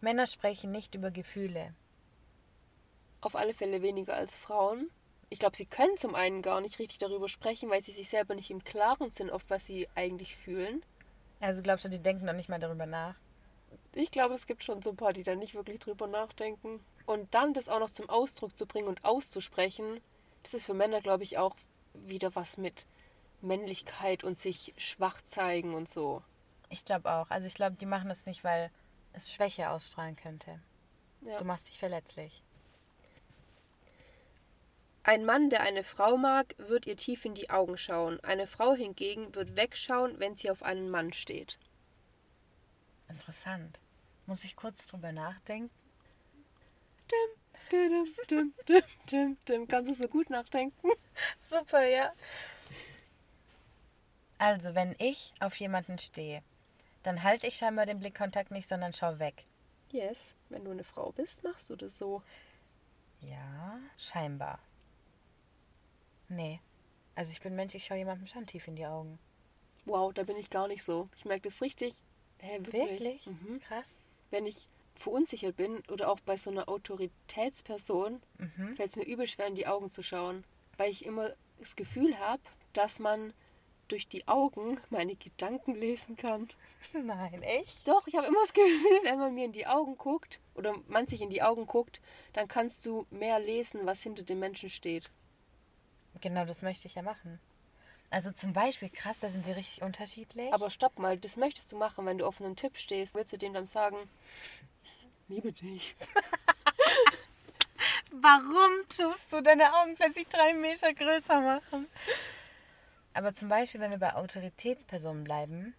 Männer 0.01 0.27
sprechen 0.27 0.71
nicht 0.71 0.95
über 0.95 1.11
Gefühle. 1.11 1.73
Auf 3.21 3.35
alle 3.35 3.53
Fälle 3.53 3.81
weniger 3.81 4.15
als 4.15 4.35
Frauen. 4.35 4.89
Ich 5.29 5.39
glaube, 5.39 5.57
sie 5.57 5.65
können 5.65 5.97
zum 5.97 6.15
einen 6.15 6.41
gar 6.41 6.61
nicht 6.61 6.79
richtig 6.79 6.99
darüber 6.99 7.27
sprechen, 7.27 7.69
weil 7.69 7.83
sie 7.83 7.91
sich 7.91 8.09
selber 8.09 8.33
nicht 8.33 8.49
im 8.49 8.63
Klaren 8.63 9.11
sind, 9.11 9.29
oft 9.29 9.49
was 9.49 9.65
sie 9.65 9.87
eigentlich 9.95 10.35
fühlen. 10.35 10.83
Also 11.41 11.61
glaubst 11.61 11.85
du, 11.85 11.89
die 11.89 11.99
denken 11.99 12.25
noch 12.25 12.33
nicht 12.33 12.49
mal 12.49 12.59
darüber 12.59 12.85
nach? 12.85 13.15
Ich 13.93 14.09
glaube, 14.09 14.33
es 14.33 14.47
gibt 14.47 14.63
schon 14.63 14.81
so 14.81 14.91
ein 14.91 14.95
paar, 14.95 15.13
die 15.13 15.23
da 15.23 15.35
nicht 15.35 15.53
wirklich 15.53 15.79
drüber 15.79 16.07
nachdenken. 16.07 16.79
Und 17.05 17.33
dann 17.33 17.53
das 17.53 17.69
auch 17.69 17.79
noch 17.79 17.89
zum 17.89 18.09
Ausdruck 18.09 18.57
zu 18.57 18.65
bringen 18.65 18.87
und 18.87 19.03
auszusprechen, 19.03 19.99
das 20.43 20.53
ist 20.53 20.65
für 20.65 20.73
Männer, 20.73 21.01
glaube 21.01 21.23
ich, 21.23 21.37
auch 21.37 21.55
wieder 21.93 22.35
was 22.35 22.57
mit 22.57 22.85
Männlichkeit 23.41 24.23
und 24.23 24.37
sich 24.37 24.73
schwach 24.77 25.21
zeigen 25.23 25.73
und 25.73 25.89
so. 25.89 26.23
Ich 26.69 26.85
glaube 26.85 27.11
auch. 27.11 27.29
Also 27.29 27.47
ich 27.47 27.55
glaube, 27.55 27.75
die 27.75 27.85
machen 27.85 28.09
das 28.09 28.25
nicht, 28.25 28.43
weil 28.43 28.71
es 29.13 29.33
Schwäche 29.33 29.69
ausstrahlen 29.69 30.15
könnte. 30.15 30.59
Ja. 31.21 31.37
Du 31.37 31.45
machst 31.45 31.67
dich 31.67 31.79
verletzlich. 31.79 32.43
Ein 35.03 35.25
Mann, 35.25 35.49
der 35.49 35.61
eine 35.61 35.83
Frau 35.83 36.17
mag, 36.17 36.55
wird 36.57 36.85
ihr 36.85 36.97
tief 36.97 37.25
in 37.25 37.33
die 37.33 37.49
Augen 37.49 37.77
schauen. 37.77 38.19
Eine 38.23 38.47
Frau 38.47 38.73
hingegen 38.73 39.33
wird 39.33 39.55
wegschauen, 39.55 40.19
wenn 40.19 40.35
sie 40.35 40.51
auf 40.51 40.61
einen 40.61 40.89
Mann 40.89 41.13
steht. 41.13 41.57
Interessant. 43.07 43.79
Muss 44.27 44.43
ich 44.43 44.55
kurz 44.55 44.85
drüber 44.85 45.11
nachdenken? 45.11 45.73
Dim, 47.09 47.71
dim, 47.71 48.05
dim, 48.29 48.53
dim, 48.67 48.83
dim, 49.09 49.37
dim. 49.47 49.67
Kannst 49.67 49.89
du 49.89 49.95
so 49.95 50.07
gut 50.07 50.29
nachdenken? 50.29 50.89
Super, 51.43 51.87
ja. 51.87 52.13
Also, 54.37 54.75
wenn 54.75 54.95
ich 54.99 55.33
auf 55.39 55.55
jemanden 55.55 55.97
stehe, 55.97 56.43
dann 57.03 57.23
halte 57.23 57.47
ich 57.47 57.57
scheinbar 57.57 57.85
den 57.85 57.99
Blickkontakt 57.99 58.51
nicht, 58.51 58.67
sondern 58.67 58.93
schau 58.93 59.19
weg. 59.19 59.45
Yes, 59.91 60.35
wenn 60.49 60.65
du 60.65 60.71
eine 60.71 60.83
Frau 60.83 61.11
bist, 61.11 61.43
machst 61.43 61.69
du 61.69 61.75
das 61.75 61.97
so. 61.97 62.21
Ja, 63.21 63.79
scheinbar. 63.97 64.59
Nee. 66.27 66.59
Also 67.15 67.31
ich 67.31 67.41
bin 67.41 67.55
Mensch, 67.55 67.75
ich 67.75 67.85
schaue 67.85 67.97
jemandem 67.97 68.27
schon 68.27 68.45
tief 68.45 68.67
in 68.67 68.75
die 68.75 68.85
Augen. 68.85 69.19
Wow, 69.85 70.13
da 70.13 70.23
bin 70.23 70.37
ich 70.37 70.49
gar 70.49 70.67
nicht 70.67 70.83
so. 70.83 71.09
Ich 71.15 71.25
merke 71.25 71.43
das 71.49 71.61
richtig. 71.61 71.95
Hä, 72.39 72.57
wirklich? 72.59 73.25
Wirklich? 73.25 73.25
Mhm. 73.27 73.59
Krass. 73.61 73.97
Wenn 74.29 74.45
ich 74.45 74.67
verunsichert 74.95 75.55
bin 75.57 75.81
oder 75.89 76.09
auch 76.09 76.19
bei 76.21 76.37
so 76.37 76.49
einer 76.51 76.69
Autoritätsperson, 76.69 78.21
Mhm. 78.37 78.75
fällt 78.75 78.89
es 78.89 78.95
mir 78.95 79.05
übel 79.05 79.27
schwer 79.27 79.47
in 79.47 79.55
die 79.55 79.67
Augen 79.67 79.89
zu 79.89 80.03
schauen, 80.03 80.43
weil 80.77 80.91
ich 80.91 81.05
immer 81.05 81.31
das 81.57 81.75
Gefühl 81.75 82.17
habe, 82.19 82.41
dass 82.73 82.99
man 82.99 83.33
durch 83.91 84.07
die 84.07 84.27
Augen 84.27 84.79
meine 84.89 85.15
Gedanken 85.15 85.75
lesen 85.75 86.15
kann. 86.15 86.49
Nein, 86.93 87.41
echt? 87.41 87.87
Doch, 87.87 88.07
ich 88.07 88.15
habe 88.15 88.27
immer 88.27 88.41
das 88.41 88.53
Gefühl, 88.53 88.99
wenn 89.03 89.19
man 89.19 89.33
mir 89.33 89.45
in 89.45 89.51
die 89.51 89.67
Augen 89.67 89.97
guckt 89.97 90.39
oder 90.55 90.75
man 90.87 91.07
sich 91.07 91.21
in 91.21 91.29
die 91.29 91.41
Augen 91.41 91.65
guckt, 91.65 91.99
dann 92.33 92.47
kannst 92.47 92.85
du 92.85 93.05
mehr 93.09 93.39
lesen, 93.39 93.85
was 93.85 94.01
hinter 94.01 94.23
dem 94.23 94.39
Menschen 94.39 94.69
steht. 94.69 95.09
Genau, 96.21 96.45
das 96.45 96.61
möchte 96.61 96.87
ich 96.87 96.95
ja 96.95 97.01
machen. 97.01 97.39
Also 98.11 98.31
zum 98.31 98.53
Beispiel, 98.53 98.89
krass, 98.89 99.19
da 99.19 99.29
sind 99.29 99.45
wir 99.45 99.55
richtig 99.55 99.83
unterschiedlich. 99.83 100.51
Aber 100.53 100.69
stopp 100.69 100.97
mal, 100.97 101.17
das 101.17 101.37
möchtest 101.37 101.71
du 101.71 101.77
machen, 101.77 102.05
wenn 102.05 102.17
du 102.17 102.25
auf 102.25 102.41
einen 102.41 102.55
Tipp 102.55 102.77
stehst. 102.77 103.13
Willst 103.13 103.33
du 103.33 103.37
dem 103.37 103.53
dann 103.53 103.67
sagen, 103.67 103.97
liebe 105.27 105.51
dich? 105.51 105.95
Warum 108.11 108.87
tust 108.89 109.31
du 109.31 109.41
deine 109.41 109.71
Augen 109.75 109.95
plötzlich 109.95 110.27
drei 110.27 110.53
Meter 110.53 110.93
größer 110.93 111.39
machen? 111.39 111.87
Aber 113.13 113.33
zum 113.33 113.49
Beispiel, 113.49 113.81
wenn 113.81 113.91
wir 113.91 113.97
bei 113.97 114.15
Autoritätspersonen 114.15 115.23
bleiben, 115.23 115.73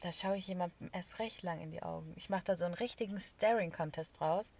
da 0.00 0.12
schaue 0.12 0.36
ich 0.36 0.46
jemandem 0.46 0.90
erst 0.92 1.18
recht 1.18 1.42
lang 1.42 1.60
in 1.60 1.70
die 1.70 1.82
Augen. 1.82 2.12
Ich 2.16 2.28
mache 2.30 2.44
da 2.44 2.56
so 2.56 2.64
einen 2.64 2.74
richtigen 2.74 3.18
Staring-Contest 3.18 4.20
draus, 4.20 4.52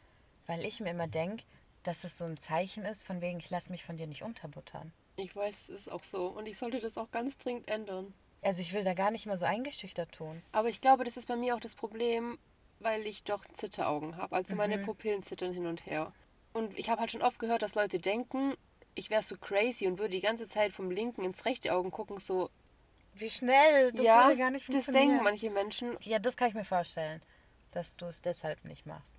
weil 0.46 0.64
ich 0.64 0.80
mir 0.80 0.90
immer 0.90 1.06
denke, 1.06 1.44
dass 1.82 2.04
es 2.04 2.18
so 2.18 2.24
ein 2.24 2.36
Zeichen 2.38 2.84
ist, 2.84 3.04
von 3.04 3.20
wegen, 3.20 3.38
ich 3.38 3.50
lasse 3.50 3.70
mich 3.70 3.84
von 3.84 3.96
dir 3.96 4.06
nicht 4.06 4.22
unterbuttern. 4.22 4.92
Ich 5.16 5.34
weiß, 5.34 5.68
es 5.68 5.68
ist 5.68 5.92
auch 5.92 6.02
so. 6.02 6.26
Und 6.28 6.46
ich 6.48 6.58
sollte 6.58 6.80
das 6.80 6.96
auch 6.96 7.10
ganz 7.10 7.38
dringend 7.38 7.68
ändern. 7.68 8.12
Also 8.42 8.60
ich 8.60 8.72
will 8.72 8.84
da 8.84 8.94
gar 8.94 9.10
nicht 9.10 9.26
mal 9.26 9.38
so 9.38 9.44
eingeschüchtert 9.44 10.12
tun. 10.12 10.42
Aber 10.52 10.68
ich 10.68 10.80
glaube, 10.80 11.04
das 11.04 11.16
ist 11.16 11.26
bei 11.28 11.36
mir 11.36 11.54
auch 11.54 11.60
das 11.60 11.74
Problem, 11.74 12.38
weil 12.80 13.06
ich 13.06 13.22
doch 13.22 13.44
Zitteraugen 13.52 14.16
habe. 14.16 14.34
Also 14.36 14.56
meine 14.56 14.78
Mhm. 14.78 14.84
Pupillen 14.84 15.22
zittern 15.22 15.52
hin 15.52 15.66
und 15.66 15.86
her. 15.86 16.12
Und 16.52 16.78
ich 16.78 16.90
habe 16.90 17.00
halt 17.00 17.10
schon 17.10 17.22
oft 17.22 17.38
gehört, 17.38 17.62
dass 17.62 17.74
Leute 17.74 17.98
denken, 17.98 18.54
ich 18.96 19.08
wäre 19.10 19.22
so 19.22 19.36
crazy 19.36 19.86
und 19.86 19.98
würde 19.98 20.10
die 20.10 20.20
ganze 20.20 20.48
Zeit 20.48 20.72
vom 20.72 20.90
linken 20.90 21.22
ins 21.22 21.44
rechte 21.44 21.72
Augen 21.72 21.90
gucken. 21.92 22.18
So, 22.18 22.50
Wie 23.14 23.30
schnell, 23.30 23.92
das 23.92 24.04
ja, 24.04 24.24
würde 24.26 24.36
gar 24.38 24.50
nicht 24.50 24.68
das 24.68 24.86
funktionieren. 24.86 25.08
denken 25.10 25.24
manche 25.24 25.50
Menschen. 25.50 25.96
Ja, 26.00 26.18
das 26.18 26.36
kann 26.36 26.48
ich 26.48 26.54
mir 26.54 26.64
vorstellen, 26.64 27.22
dass 27.70 27.96
du 27.96 28.06
es 28.06 28.22
deshalb 28.22 28.64
nicht 28.64 28.84
machst. 28.86 29.18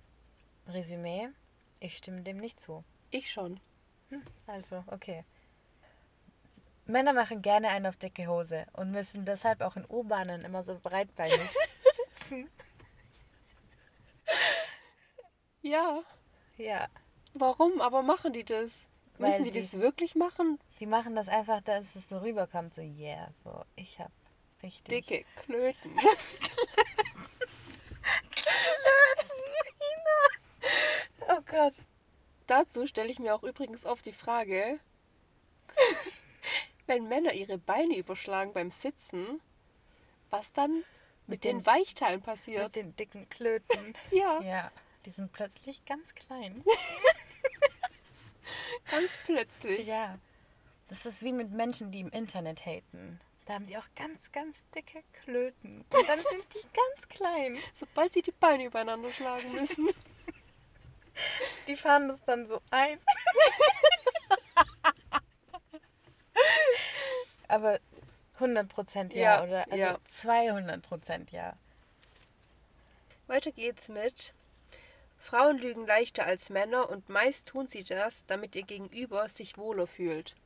Resümee, 0.66 1.28
ich 1.80 1.96
stimme 1.96 2.20
dem 2.22 2.36
nicht 2.36 2.60
zu. 2.60 2.84
Ich 3.10 3.30
schon. 3.30 3.58
Also, 4.46 4.84
okay. 4.88 5.24
Männer 6.86 7.12
machen 7.12 7.40
gerne 7.42 7.68
einen 7.68 7.86
auf 7.86 7.96
dicke 7.96 8.26
Hose 8.26 8.66
und 8.72 8.90
müssen 8.90 9.24
deshalb 9.24 9.60
auch 9.60 9.76
in 9.76 9.84
U-Bahnen 9.88 10.44
immer 10.44 10.62
so 10.62 10.78
breitbeinig 10.82 11.38
sitzen. 12.16 12.50
Ja, 15.62 16.02
Ja, 16.56 16.88
warum? 17.34 17.80
Aber 17.80 18.02
machen 18.02 18.32
die 18.32 18.44
das? 18.44 18.87
Müssen 19.18 19.44
die, 19.44 19.50
die- 19.50 19.60
das 19.60 19.78
wirklich 19.78 20.14
machen? 20.14 20.58
die 20.80 20.86
machen 20.86 21.14
das 21.16 21.28
einfach, 21.28 21.60
dass 21.62 21.96
es 21.96 22.08
so 22.08 22.18
rüberkommt, 22.18 22.74
so 22.74 22.82
yeah, 22.82 23.28
so 23.44 23.64
ich 23.76 23.98
hab 23.98 24.12
richtig. 24.62 25.06
Dicke 25.06 25.24
Klöten. 25.36 25.98
Oh 31.28 31.40
Gott. 31.46 31.74
Dazu 32.46 32.86
stelle 32.86 33.10
ich 33.10 33.18
mir 33.18 33.34
auch 33.34 33.42
übrigens 33.42 33.84
oft 33.84 34.06
die 34.06 34.12
Frage, 34.12 34.78
wenn 36.86 37.06
Männer 37.08 37.34
ihre 37.34 37.58
Beine 37.58 37.96
überschlagen 37.96 38.52
beim 38.54 38.70
Sitzen, 38.70 39.40
was 40.30 40.52
dann 40.54 40.76
mit, 40.76 40.84
Mit 41.26 41.44
den, 41.44 41.58
den- 41.58 41.66
Weichteilen 41.66 42.22
passiert. 42.22 42.64
Mit 42.64 42.76
den 42.76 42.96
dicken 42.96 43.28
Klöten. 43.28 43.94
Ja, 44.10 44.40
Ja, 44.40 44.70
die 45.04 45.10
sind 45.10 45.30
plötzlich 45.32 45.84
ganz 45.84 46.14
klein. 46.14 46.64
Ganz 48.90 49.18
plötzlich. 49.24 49.86
Ja. 49.86 50.18
Das 50.88 51.06
ist 51.06 51.22
wie 51.22 51.32
mit 51.32 51.50
Menschen, 51.50 51.90
die 51.90 52.00
im 52.00 52.10
Internet 52.10 52.64
haten. 52.64 53.20
Da 53.44 53.54
haben 53.54 53.66
die 53.66 53.76
auch 53.78 53.86
ganz, 53.96 54.30
ganz 54.32 54.66
dicke 54.74 55.02
Klöten. 55.12 55.84
Und 55.90 56.08
dann 56.08 56.18
sind 56.18 56.46
die 56.54 56.66
ganz 56.74 57.08
klein. 57.08 57.58
Sobald 57.74 58.12
sie 58.12 58.22
die 58.22 58.32
Beine 58.32 58.66
übereinander 58.66 59.12
schlagen 59.12 59.52
müssen. 59.52 59.88
Die 61.66 61.74
fahren 61.74 62.06
das 62.06 62.22
dann 62.22 62.46
so 62.46 62.62
ein. 62.70 63.00
Aber 67.48 67.80
100% 68.38 69.12
ja, 69.14 69.20
Ja, 69.20 69.42
oder? 69.42 69.64
Also 69.64 69.76
ja. 69.76 69.98
200% 70.06 71.32
ja. 71.32 71.56
Weiter 73.26 73.50
geht's 73.50 73.88
mit 73.88 74.32
Frauen 75.18 75.58
lügen 75.58 75.86
leichter 75.86 76.24
als 76.24 76.48
Männer 76.48 76.88
und 76.88 77.08
meist 77.08 77.48
tun 77.48 77.66
sie 77.66 77.82
das, 77.82 78.24
damit 78.26 78.56
ihr 78.56 78.62
Gegenüber 78.62 79.28
sich 79.28 79.58
wohler 79.58 79.86
fühlt. 79.86 80.36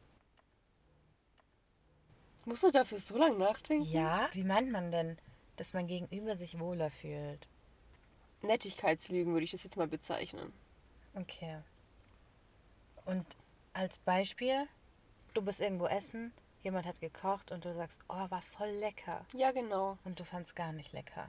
Musst 2.45 2.64
du 2.64 2.71
dafür 2.71 2.99
so 2.99 3.17
lange 3.17 3.38
nachdenken? 3.38 3.87
Ja? 3.87 4.29
Wie 4.33 4.43
meint 4.43 4.73
man 4.73 4.91
denn, 4.91 5.17
dass 5.57 5.75
man 5.75 5.87
gegenüber 5.87 6.35
sich 6.35 6.59
wohler 6.59 6.91
fühlt? 6.91 7.47
Nettigkeitslügen 8.43 9.33
würde 9.33 9.45
ich 9.45 9.52
das 9.52 9.62
jetzt 9.62 9.76
mal 9.76 9.87
bezeichnen. 9.87 10.52
Okay. 11.14 11.59
Und 13.05 13.37
als 13.73 13.99
Beispiel, 13.99 14.67
du 15.35 15.43
bist 15.43 15.61
irgendwo 15.61 15.87
essen, 15.87 16.33
jemand 16.62 16.87
hat 16.87 17.00
gekocht 17.00 17.52
und 17.52 17.64
du 17.64 17.75
sagst, 17.75 18.00
oh, 18.09 18.31
war 18.31 18.43
voll 18.43 18.71
lecker. 18.71 19.25
Ja, 19.35 19.52
genau. 19.52 19.99
Und 20.05 20.19
du 20.19 20.25
fandst 20.25 20.57
gar 20.57 20.73
nicht 20.73 20.93
lecker. 20.93 21.29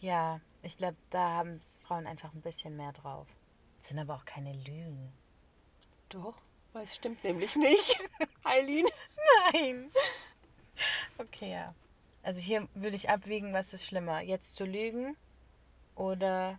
Ja, 0.00 0.40
ich 0.64 0.76
glaube, 0.78 0.96
da 1.10 1.30
haben 1.30 1.60
Frauen 1.82 2.06
einfach 2.06 2.32
ein 2.32 2.40
bisschen 2.40 2.76
mehr 2.76 2.92
drauf. 2.92 3.26
Das 3.78 3.88
sind 3.88 3.98
aber 3.98 4.14
auch 4.14 4.24
keine 4.24 4.52
Lügen. 4.52 5.12
Doch, 6.08 6.36
weil 6.72 6.84
es 6.84 6.94
stimmt 6.94 7.22
nämlich 7.22 7.54
nicht. 7.56 8.00
Eileen. 8.44 8.86
Nein. 9.52 9.90
Okay, 11.18 11.52
ja. 11.52 11.74
Also 12.22 12.40
hier 12.40 12.66
würde 12.74 12.96
ich 12.96 13.10
abwägen, 13.10 13.52
was 13.52 13.74
ist 13.74 13.84
schlimmer, 13.84 14.20
jetzt 14.22 14.56
zu 14.56 14.64
lügen 14.64 15.16
oder 15.94 16.58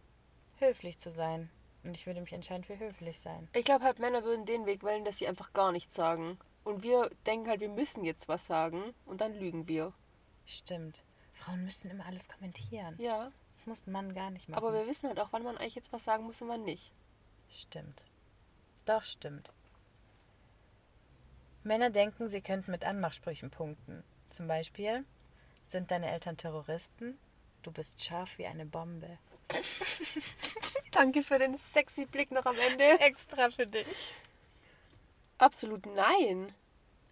höflich 0.59 0.97
zu 0.97 1.09
sein. 1.09 1.49
Und 1.83 1.95
ich 1.95 2.05
würde 2.05 2.21
mich 2.21 2.33
entscheiden 2.33 2.63
für 2.63 2.77
höflich 2.77 3.19
sein. 3.19 3.47
Ich 3.53 3.65
glaube 3.65 3.83
halt, 3.83 3.99
Männer 3.99 4.23
würden 4.23 4.45
den 4.45 4.65
Weg 4.65 4.83
wählen, 4.83 5.05
dass 5.05 5.17
sie 5.17 5.27
einfach 5.27 5.53
gar 5.53 5.71
nichts 5.71 5.95
sagen. 5.95 6.37
Und 6.63 6.83
wir 6.83 7.09
denken 7.25 7.47
halt, 7.47 7.61
wir 7.61 7.69
müssen 7.69 8.05
jetzt 8.05 8.27
was 8.27 8.45
sagen 8.45 8.93
und 9.05 9.21
dann 9.21 9.33
lügen 9.33 9.67
wir. 9.67 9.93
Stimmt. 10.45 11.03
Frauen 11.33 11.63
müssen 11.63 11.91
immer 11.91 12.05
alles 12.05 12.27
kommentieren. 12.29 12.95
Ja, 12.97 13.31
Das 13.55 13.65
muss 13.65 13.87
ein 13.87 13.91
Mann 13.91 14.13
gar 14.13 14.29
nicht 14.31 14.49
machen. 14.49 14.57
aber 14.57 14.73
wir 14.73 14.85
wissen 14.85 15.07
halt 15.07 15.19
auch, 15.19 15.31
wann 15.31 15.43
man 15.43 15.57
eigentlich 15.57 15.75
jetzt 15.75 15.91
was 15.91 16.03
sagen 16.03 16.25
muss 16.25 16.41
und 16.41 16.49
wann 16.49 16.63
nicht. 16.63 16.91
Stimmt. 17.49 18.05
Doch, 18.85 19.03
stimmt. 19.03 19.51
Männer 21.63 21.89
denken, 21.89 22.27
sie 22.27 22.41
könnten 22.41 22.71
mit 22.71 22.85
Anmachsprüchen 22.85 23.49
punkten. 23.49 24.03
Zum 24.29 24.47
Beispiel, 24.47 25.03
sind 25.63 25.89
deine 25.89 26.11
Eltern 26.11 26.37
Terroristen? 26.37 27.17
Du 27.63 27.71
bist 27.71 28.03
scharf 28.03 28.37
wie 28.37 28.45
eine 28.45 28.65
Bombe. 28.65 29.17
Danke 30.91 31.23
für 31.23 31.39
den 31.39 31.57
sexy 31.57 32.05
Blick 32.05 32.31
noch 32.31 32.45
am 32.45 32.57
Ende. 32.69 32.99
Extra 32.99 33.49
für 33.49 33.65
dich. 33.65 34.13
Absolut 35.37 35.85
nein. 35.87 36.53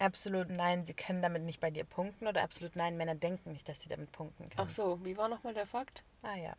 Absolut 0.04 0.50
nein, 0.50 0.84
sie 0.84 0.94
können 0.94 1.22
damit 1.22 1.44
nicht 1.44 1.62
bei 1.62 1.72
dir 1.72 1.86
punkten 1.86 2.28
oder 2.28 2.44
absolut 2.44 2.76
nein, 2.76 2.98
Männer 2.98 3.16
denken 3.16 3.54
nicht, 3.54 3.70
dass 3.70 3.82
sie 3.82 3.88
damit 3.88 4.12
punkten 4.12 4.50
können. 4.50 4.68
Ach 4.68 4.70
so, 4.70 5.00
wie 5.06 5.16
war 5.16 5.30
nochmal 5.30 5.54
der 5.54 5.66
Fakt? 5.66 6.04
Ah 6.24 6.36
ja. 6.36 6.56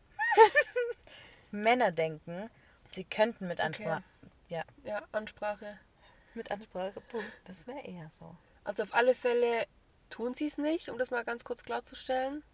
Männer 1.50 1.92
denken, 1.92 2.48
sie 2.92 3.04
könnten 3.04 3.46
mit 3.46 3.60
Okay. 3.60 3.66
Ansprache, 3.66 4.02
ja, 4.48 4.64
Ja, 4.84 5.02
Ansprache. 5.12 5.78
mit 6.34 6.50
Ansprache 6.50 7.00
punkten. 7.02 7.32
Das 7.44 7.66
wäre 7.66 7.80
eher 7.80 8.08
so. 8.10 8.34
Also 8.64 8.82
auf 8.82 8.94
alle 8.94 9.14
Fälle 9.14 9.66
Tun 10.10 10.32
sie 10.32 10.46
es 10.46 10.58
nicht, 10.58 10.88
um 10.90 10.98
das 10.98 11.10
mal 11.10 11.24
ganz 11.24 11.44
kurz 11.44 11.64
klarzustellen? 11.64 12.44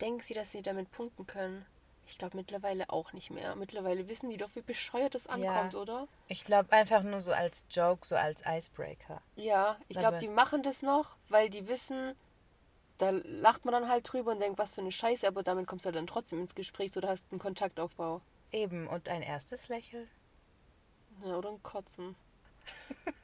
Denken 0.00 0.20
sie, 0.20 0.34
dass 0.34 0.50
sie 0.50 0.62
damit 0.62 0.90
punkten 0.90 1.26
können? 1.26 1.64
Ich 2.10 2.18
glaube 2.18 2.36
mittlerweile 2.36 2.90
auch 2.90 3.12
nicht 3.12 3.30
mehr. 3.30 3.54
Mittlerweile 3.54 4.08
wissen 4.08 4.30
die 4.30 4.36
doch, 4.36 4.54
wie 4.56 4.62
bescheuert 4.62 5.14
das 5.14 5.28
ankommt, 5.28 5.76
oder? 5.76 6.08
Ich 6.26 6.44
glaube 6.44 6.72
einfach 6.72 7.02
nur 7.02 7.20
so 7.20 7.32
als 7.32 7.66
Joke, 7.70 8.04
so 8.04 8.16
als 8.16 8.42
Icebreaker. 8.44 9.22
Ja, 9.36 9.78
ich 9.88 9.96
glaube, 9.96 10.18
die 10.18 10.28
machen 10.28 10.64
das 10.64 10.82
noch, 10.82 11.16
weil 11.28 11.48
die 11.50 11.68
wissen, 11.68 12.16
da 12.98 13.10
lacht 13.10 13.64
man 13.64 13.72
dann 13.72 13.88
halt 13.88 14.12
drüber 14.12 14.32
und 14.32 14.40
denkt, 14.40 14.58
was 14.58 14.72
für 14.72 14.80
eine 14.80 14.90
Scheiße, 14.90 15.26
aber 15.26 15.44
damit 15.44 15.68
kommst 15.68 15.84
du 15.84 15.86
halt 15.86 15.96
dann 15.96 16.08
trotzdem 16.08 16.40
ins 16.40 16.56
Gespräch, 16.56 16.90
so 16.92 17.00
du 17.00 17.08
hast 17.08 17.26
einen 17.30 17.38
Kontaktaufbau. 17.38 18.20
Eben, 18.50 18.88
und 18.88 19.08
ein 19.08 19.22
erstes 19.22 19.68
Lächeln. 19.68 20.08
Ja, 21.24 21.36
oder 21.36 21.50
ein 21.50 21.62
Kotzen. 21.62 22.16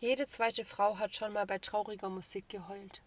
Jede 0.00 0.26
zweite 0.26 0.64
Frau 0.64 0.98
hat 0.98 1.14
schon 1.14 1.34
mal 1.34 1.44
bei 1.44 1.58
trauriger 1.58 2.08
Musik 2.08 2.48
geheult. 2.48 3.02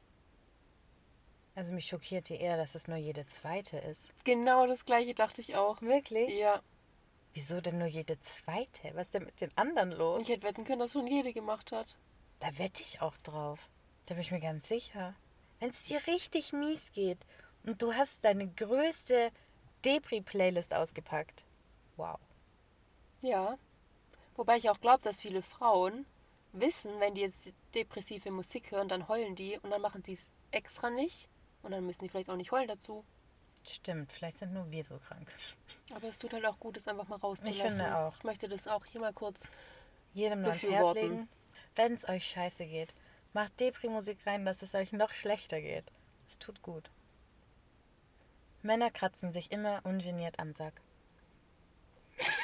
Also 1.55 1.73
mich 1.73 1.87
schockierte 1.87 2.35
eher, 2.35 2.57
dass 2.57 2.75
es 2.75 2.87
nur 2.87 2.97
jede 2.97 3.25
zweite 3.25 3.77
ist. 3.77 4.11
Genau 4.25 4.67
das 4.67 4.85
gleiche 4.85 5.15
dachte 5.15 5.41
ich 5.41 5.55
auch. 5.55 5.81
Wirklich? 5.81 6.37
Ja, 6.37 6.61
Wieso 7.35 7.59
denn 7.59 7.77
nur 7.79 7.87
jede 7.87 8.17
zweite? 8.21 8.91
Was 8.93 9.07
ist 9.07 9.15
denn 9.15 9.25
mit 9.25 9.41
den 9.41 9.55
anderen 9.57 9.91
los? 9.91 10.21
ich 10.21 10.29
hätte 10.29 10.43
wetten 10.43 10.63
können, 10.63 10.79
dass 10.79 10.93
schon 10.93 11.05
jede 11.05 11.33
gemacht 11.33 11.73
hat. 11.73 11.97
Da 12.39 12.57
wette 12.57 12.81
ich 12.81 13.01
auch 13.01 13.17
drauf. 13.17 13.69
Da 14.05 14.13
bin 14.13 14.21
ich 14.21 14.31
mir 14.31 14.39
ganz 14.39 14.69
sicher. 14.69 15.15
Wenn 15.59 15.71
es 15.71 15.83
dir 15.83 15.99
richtig 16.07 16.53
mies 16.53 16.93
geht 16.93 17.17
und 17.65 17.81
du 17.81 17.93
hast 17.93 18.23
deine 18.23 18.47
größte 18.47 19.31
Depri-Playlist 19.83 20.73
ausgepackt. 20.73 21.43
Wow. 21.97 22.19
Ja. 23.21 23.57
Wobei 24.37 24.55
ich 24.55 24.69
auch 24.69 24.79
glaube, 24.79 25.01
dass 25.01 25.19
viele 25.19 25.41
Frauen 25.41 26.05
wissen, 26.53 27.01
wenn 27.01 27.15
die 27.15 27.21
jetzt 27.21 27.49
depressive 27.73 28.31
Musik 28.31 28.71
hören, 28.71 28.87
dann 28.87 29.09
heulen 29.09 29.35
die 29.35 29.59
und 29.59 29.71
dann 29.71 29.81
machen 29.81 30.03
die 30.03 30.13
es 30.13 30.29
extra 30.51 30.89
nicht. 30.89 31.27
Und 31.65 31.71
dann 31.71 31.83
müssen 31.83 32.03
die 32.03 32.09
vielleicht 32.09 32.29
auch 32.29 32.35
nicht 32.35 32.51
heulen 32.51 32.67
dazu. 32.67 33.03
Stimmt, 33.67 34.11
vielleicht 34.13 34.37
sind 34.37 34.53
nur 34.53 34.69
wir 34.69 34.83
so 34.83 34.99
krank. 34.99 35.33
Aber 35.95 36.07
es 36.07 36.19
tut 36.19 36.31
halt 36.33 36.45
auch 36.45 36.59
gut, 36.59 36.77
es 36.77 36.87
einfach 36.87 37.07
mal 37.07 37.15
rauszulassen. 37.15 37.67
Ich 37.67 37.75
finde 37.75 37.97
auch. 37.97 38.15
Ich 38.17 38.23
möchte 38.23 38.47
das 38.47 38.67
auch 38.67 38.85
hier 38.85 39.01
mal 39.01 39.13
kurz. 39.13 39.49
Jedem 40.13 40.41
nur 40.43 40.51
ans 40.51 40.61
Herz 40.61 40.93
legen. 40.93 41.27
Wenn 41.75 41.93
es 41.93 42.07
euch 42.07 42.27
scheiße 42.27 42.67
geht, 42.67 42.93
macht 43.33 43.59
Depri-Musik 43.59 44.19
rein, 44.27 44.45
dass 44.45 44.61
es 44.61 44.75
euch 44.75 44.91
noch 44.91 45.11
schlechter 45.11 45.59
geht. 45.59 45.85
Es 46.27 46.37
tut 46.37 46.61
gut. 46.61 46.91
Männer 48.61 48.91
kratzen 48.91 49.31
sich 49.31 49.51
immer 49.51 49.81
ungeniert 49.83 50.37
am 50.39 50.53
Sack. 50.53 50.79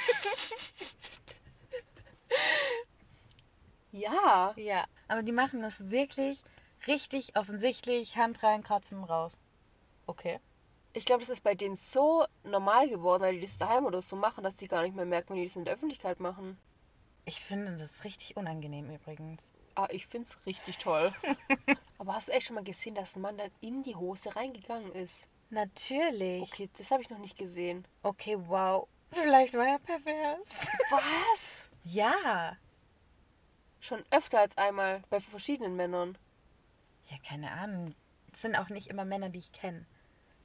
Ja, 3.93 4.53
Ja. 4.55 4.85
Aber 5.09 5.21
die 5.21 5.33
machen 5.33 5.61
das 5.61 5.89
wirklich 5.91 6.41
richtig 6.87 7.35
offensichtlich. 7.37 8.17
Hand 8.17 8.43
reinkratzen, 8.43 9.03
raus. 9.03 9.37
Okay. 10.07 10.39
ich 10.93 11.05
glaube, 11.05 11.21
das 11.21 11.29
ist 11.29 11.41
bei 11.41 11.55
denen 11.55 11.75
so 11.77 12.25
normal 12.43 12.89
geworden, 12.89 13.23
weil 13.23 13.35
die 13.35 13.41
das 13.41 13.57
daheim 13.57 13.85
oder 13.85 14.01
so 14.01 14.15
machen, 14.15 14.43
dass 14.43 14.57
die 14.57 14.67
gar 14.67 14.81
nicht 14.83 14.95
mehr 14.95 15.05
merken, 15.05 15.29
wenn 15.29 15.37
die 15.37 15.47
das 15.47 15.55
in 15.55 15.63
der 15.65 15.75
Öffentlichkeit 15.75 16.19
machen. 16.19 16.57
Ich 17.25 17.39
finde 17.39 17.77
das 17.77 18.03
richtig 18.03 18.35
unangenehm 18.35 18.89
übrigens. 18.93 19.49
Ah, 19.75 19.87
ich 19.91 20.07
find's 20.07 20.45
richtig 20.45 20.79
toll. 20.79 21.13
Aber 21.97 22.15
hast 22.15 22.27
du 22.27 22.33
echt 22.33 22.47
schon 22.47 22.55
mal 22.55 22.63
gesehen, 22.63 22.95
dass 22.95 23.15
ein 23.15 23.21
Mann 23.21 23.37
dann 23.37 23.51
in 23.61 23.83
die 23.83 23.95
Hose 23.95 24.35
reingegangen 24.35 24.91
ist? 24.91 25.27
Natürlich. 25.49 26.41
Okay, 26.41 26.69
das 26.77 26.91
habe 26.91 27.03
ich 27.03 27.09
noch 27.09 27.19
nicht 27.19 27.37
gesehen. 27.37 27.85
Okay, 28.03 28.37
wow. 28.47 28.87
Vielleicht 29.11 29.53
war 29.53 29.67
er 29.67 29.79
pervers. 29.79 30.67
Was? 30.89 31.63
Ja. 31.83 32.57
Schon 33.79 34.03
öfter 34.11 34.39
als 34.39 34.57
einmal 34.57 35.03
bei 35.09 35.19
verschiedenen 35.19 35.75
Männern. 35.75 36.17
Ja, 37.11 37.17
keine 37.27 37.51
Ahnung. 37.51 37.93
Es 38.31 38.41
sind 38.41 38.55
auch 38.55 38.69
nicht 38.69 38.87
immer 38.87 39.03
Männer, 39.03 39.29
die 39.29 39.39
ich 39.39 39.51
kenne. 39.51 39.85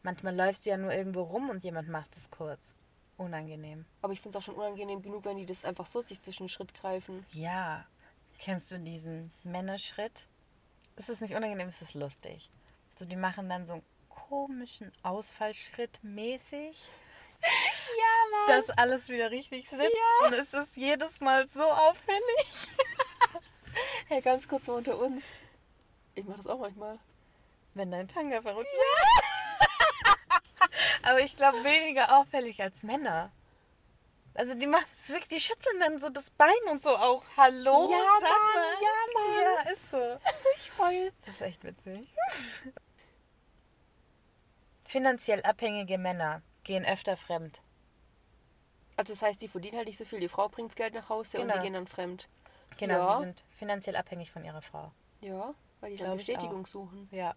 Manchmal 0.03 0.35
läufst 0.35 0.67
du 0.67 0.71
ja 0.71 0.77
nur 0.77 0.93
irgendwo 0.93 1.23
rum 1.23 1.49
und 1.49 1.63
jemand 1.63 1.89
macht 1.89 2.17
es 2.17 2.31
kurz. 2.31 2.73
Unangenehm. 3.17 3.87
Aber 4.03 4.13
ich 4.13 4.21
finde 4.21 4.37
es 4.37 4.43
auch 4.43 4.47
schon 4.47 4.57
unangenehm 4.57 5.01
genug, 5.01 5.25
wenn 5.25 5.37
die 5.37 5.47
das 5.47 5.65
einfach 5.65 5.87
so 5.87 6.01
sich 6.01 6.21
zwischen 6.21 6.45
den 6.45 6.49
Schritt 6.49 6.75
greifen. 6.75 7.25
Ja. 7.33 7.87
Kennst 8.39 8.71
du 8.71 8.79
diesen 8.79 9.33
Männerschritt? 9.45 10.27
Es 10.97 11.09
ist 11.09 11.21
nicht 11.21 11.35
unangenehm, 11.35 11.69
es 11.69 11.81
ist 11.81 11.95
lustig. 11.95 12.51
So, 12.97 13.05
die 13.05 13.17
machen 13.17 13.49
dann 13.49 13.65
so 13.65 13.75
einen 13.75 13.83
komischen 14.09 14.93
Ausfallschritt 15.03 16.01
mäßig. 16.03 16.77
Ja, 17.99 18.31
Mann. 18.31 18.57
dass 18.57 18.71
alles 18.71 19.09
wieder 19.09 19.31
richtig 19.31 19.69
sitzt. 19.69 19.83
Und 20.25 20.33
es 20.33 20.53
ist 20.53 20.77
jedes 20.77 21.21
Mal 21.21 21.47
so 21.47 21.63
auffällig. 21.63 22.69
Hey, 24.09 24.23
ganz 24.23 24.49
kurz 24.49 24.67
mal 24.69 24.75
unter 24.75 24.99
uns. 24.99 25.25
Ich 26.17 26.25
mache 26.25 26.39
das 26.39 26.47
auch 26.49 26.59
manchmal. 26.59 26.99
Wenn 27.75 27.91
dein 27.93 28.09
Tanga 28.09 28.43
verrückt 28.43 28.67
wird. 28.69 30.43
Aber 31.05 31.21
ich 31.21 31.37
glaube 31.37 31.63
weniger 31.63 32.19
auffällig 32.19 32.61
als 32.63 32.83
Männer. 32.83 33.31
Also 34.35 34.55
die 34.55 34.67
machen 34.67 34.87
es 34.91 35.09
wirklich, 35.09 35.29
die 35.29 35.41
schütteln 35.41 35.79
dann 35.81 35.99
so 36.01 36.09
das 36.11 36.31
Bein 36.31 36.51
und 36.71 36.83
so 36.83 36.91
auch. 36.97 37.23
Hallo? 37.37 37.91
Ja, 37.91 37.99
sag 37.99 38.23
Mann, 38.23 38.31
mal. 38.55 38.75
ja, 38.83 38.95
Mann. 39.15 39.43
Ja, 39.67 39.73
ist 39.73 39.91
so. 39.91 40.19
Ich 40.57 40.79
heul. 40.79 41.13
Das 41.25 41.35
ist 41.37 41.41
echt 41.43 41.65
witzig. 41.65 42.09
Finanziell 44.85 45.43
abhängige 45.43 45.99
Männer 45.99 46.43
gehen 46.65 46.85
öfter 46.85 47.17
fremd. 47.17 47.61
Also 48.97 49.13
das 49.13 49.23
heißt, 49.23 49.41
die 49.43 49.49
verdienen 49.49 49.77
halt 49.77 49.89
nicht 49.89 49.99
so 49.99 50.05
viel. 50.05 50.21
Die 50.21 50.29
Frau 50.29 50.49
bringt 50.49 50.71
das 50.71 50.77
Geld 50.77 50.95
nach 50.95 51.09
Hause 51.11 51.39
und 51.39 51.45
Genau. 51.49 51.57
die 51.59 51.63
gehen 51.65 51.75
dann 51.75 51.87
fremd. 51.87 52.29
Genau, 52.79 52.95
Ja. 52.99 53.19
sie 53.19 53.25
sind 53.25 53.45
finanziell 53.59 53.97
abhängig 53.97 54.31
von 54.33 54.45
ihrer 54.45 54.63
Frau. 54.63 54.93
Ja, 55.21 55.55
weil 55.87 55.93
die 55.97 56.03
dann 56.03 56.17
Bestätigung 56.17 56.67
suchen 56.67 57.09
Ja, 57.13 57.35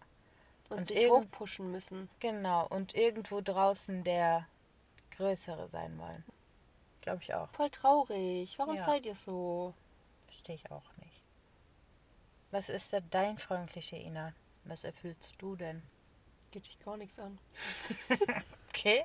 und, 0.69 0.79
Und 0.79 0.85
sich 0.87 1.07
hochpushen 1.07 1.71
müssen. 1.71 2.09
genau. 2.19 2.65
Und 2.67 2.95
irgendwo 2.95 3.41
draußen 3.41 4.03
der 4.03 4.47
Größere 5.11 5.67
sein 5.67 5.97
wollen. 5.99 6.23
Glaube 7.01 7.21
ich 7.21 7.33
auch. 7.33 7.49
Voll 7.49 7.69
traurig. 7.69 8.57
Warum 8.57 8.75
Ja. 8.75 8.83
seid 8.85 9.05
ihr 9.05 9.15
so? 9.15 9.73
Verstehe 10.27 10.55
ich 10.55 10.71
auch 10.71 10.83
nicht. 10.97 11.23
Was 12.51 12.69
ist 12.69 12.91
denn 12.91 13.03
dein 13.11 13.37
Frauenklischee, 13.37 14.01
Ina? 14.01 14.33
Was 14.63 14.83
erfüllst 14.83 15.35
du 15.39 15.55
denn? 15.55 15.83
Geht 16.51 16.65
dich 16.65 16.79
gar 16.79 16.97
nichts 16.97 17.19
an. 17.19 17.37
Okay. 18.69 19.03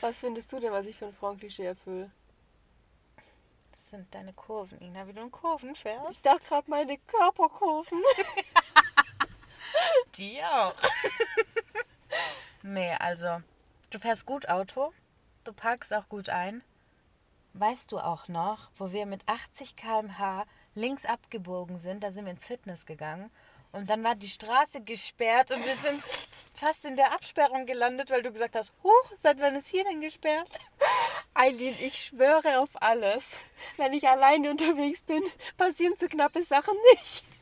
Was 0.00 0.20
findest 0.20 0.50
du 0.52 0.58
denn, 0.60 0.72
was 0.72 0.86
ich 0.86 0.96
für 0.96 1.06
ein 1.06 1.12
Frauenklischee 1.12 1.64
erfülle? 1.66 2.10
Das 3.80 3.88
sind 3.88 4.14
deine 4.14 4.34
Kurven, 4.34 4.78
Ina, 4.82 5.08
wie 5.08 5.14
du 5.14 5.22
in 5.22 5.30
Kurven 5.30 5.74
fährst. 5.74 6.10
Ich 6.10 6.20
dachte 6.20 6.44
gerade 6.44 6.68
meine 6.68 6.98
Körperkurven. 6.98 7.98
Die 10.16 10.38
auch. 10.44 10.74
nee, 12.62 12.92
also, 12.98 13.40
du 13.88 13.98
fährst 13.98 14.26
gut 14.26 14.50
Auto, 14.50 14.92
du 15.44 15.54
parkst 15.54 15.94
auch 15.94 16.10
gut 16.10 16.28
ein. 16.28 16.62
Weißt 17.54 17.90
du 17.90 18.00
auch 18.00 18.28
noch, 18.28 18.70
wo 18.76 18.92
wir 18.92 19.06
mit 19.06 19.26
80 19.26 19.76
km/h 19.76 20.44
links 20.74 21.06
abgebogen 21.06 21.80
sind, 21.80 22.04
da 22.04 22.12
sind 22.12 22.26
wir 22.26 22.32
ins 22.32 22.46
Fitness 22.46 22.84
gegangen 22.84 23.30
und 23.72 23.88
dann 23.88 24.04
war 24.04 24.14
die 24.14 24.28
Straße 24.28 24.82
gesperrt 24.82 25.52
und 25.52 25.64
wir 25.64 25.76
sind 25.76 26.02
fast 26.54 26.84
in 26.84 26.96
der 26.96 27.14
Absperrung 27.14 27.64
gelandet, 27.64 28.10
weil 28.10 28.22
du 28.22 28.30
gesagt 28.30 28.56
hast, 28.56 28.74
huch, 28.82 29.12
seit 29.18 29.40
wann 29.40 29.56
ist 29.56 29.68
hier 29.68 29.84
denn 29.84 30.02
gesperrt? 30.02 30.58
Eileen, 31.40 31.74
ich 31.80 32.04
schwöre 32.04 32.58
auf 32.58 32.68
alles. 32.82 33.40
Wenn 33.78 33.94
ich 33.94 34.06
alleine 34.06 34.50
unterwegs 34.50 35.00
bin, 35.00 35.22
passieren 35.56 35.94
so 35.96 36.06
knappe 36.06 36.42
Sachen 36.42 36.76
nicht. 36.92 37.24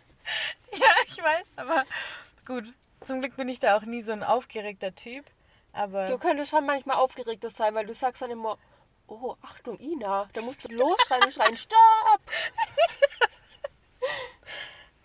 Ja, 0.71 0.91
ich 1.07 1.17
weiß, 1.17 1.47
aber 1.57 1.87
gut. 2.47 2.71
Zum 3.03 3.21
Glück 3.21 3.37
bin 3.37 3.49
ich 3.49 3.61
da 3.61 3.79
auch 3.79 3.85
nie 3.85 4.03
so 4.03 4.13
ein 4.13 4.23
aufgeregter 4.23 4.95
Typ. 4.95 5.25
Aber 5.73 6.05
Du 6.05 6.19
könntest 6.19 6.51
schon 6.51 6.67
manchmal 6.67 6.99
aufgeregter 6.99 7.49
sein, 7.49 7.75
weil 7.75 7.87
du 7.87 7.95
sagst 7.95 8.21
dann 8.21 8.31
immer, 8.31 8.59
oh, 9.07 9.37
Achtung, 9.41 9.81
Ina, 9.81 10.29
da 10.35 10.43
musst 10.43 10.71
du 10.71 10.77
losschreien 10.77 11.25
und 11.25 11.33
schreien, 11.33 11.57
stopp! 11.57 11.75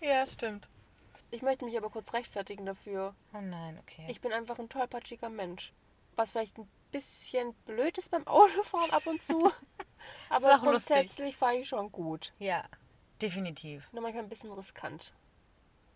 ja, 0.02 0.26
stimmt. 0.26 0.68
Ich 1.30 1.40
möchte 1.40 1.64
mich 1.64 1.78
aber 1.78 1.88
kurz 1.88 2.12
rechtfertigen 2.12 2.66
dafür. 2.66 3.14
Oh 3.32 3.40
nein, 3.40 3.78
okay. 3.80 4.04
Ich 4.08 4.20
bin 4.20 4.34
einfach 4.34 4.58
ein 4.58 4.68
tollpatschiger 4.68 5.30
Mensch. 5.30 5.72
Was 6.16 6.32
vielleicht 6.32 6.58
ein 6.58 6.68
bisschen 6.94 7.54
blöd 7.66 7.98
ist 7.98 8.10
beim 8.10 8.26
Autofahren 8.26 8.90
ab 8.92 9.06
und 9.06 9.20
zu. 9.20 9.50
aber 10.30 10.58
grundsätzlich 10.58 11.36
fahre 11.36 11.56
ich 11.56 11.68
schon 11.68 11.90
gut. 11.90 12.32
ja, 12.38 12.64
definitiv. 13.20 13.92
Nur 13.92 14.02
manchmal 14.02 14.22
ein 14.22 14.28
bisschen 14.28 14.52
riskant. 14.52 15.12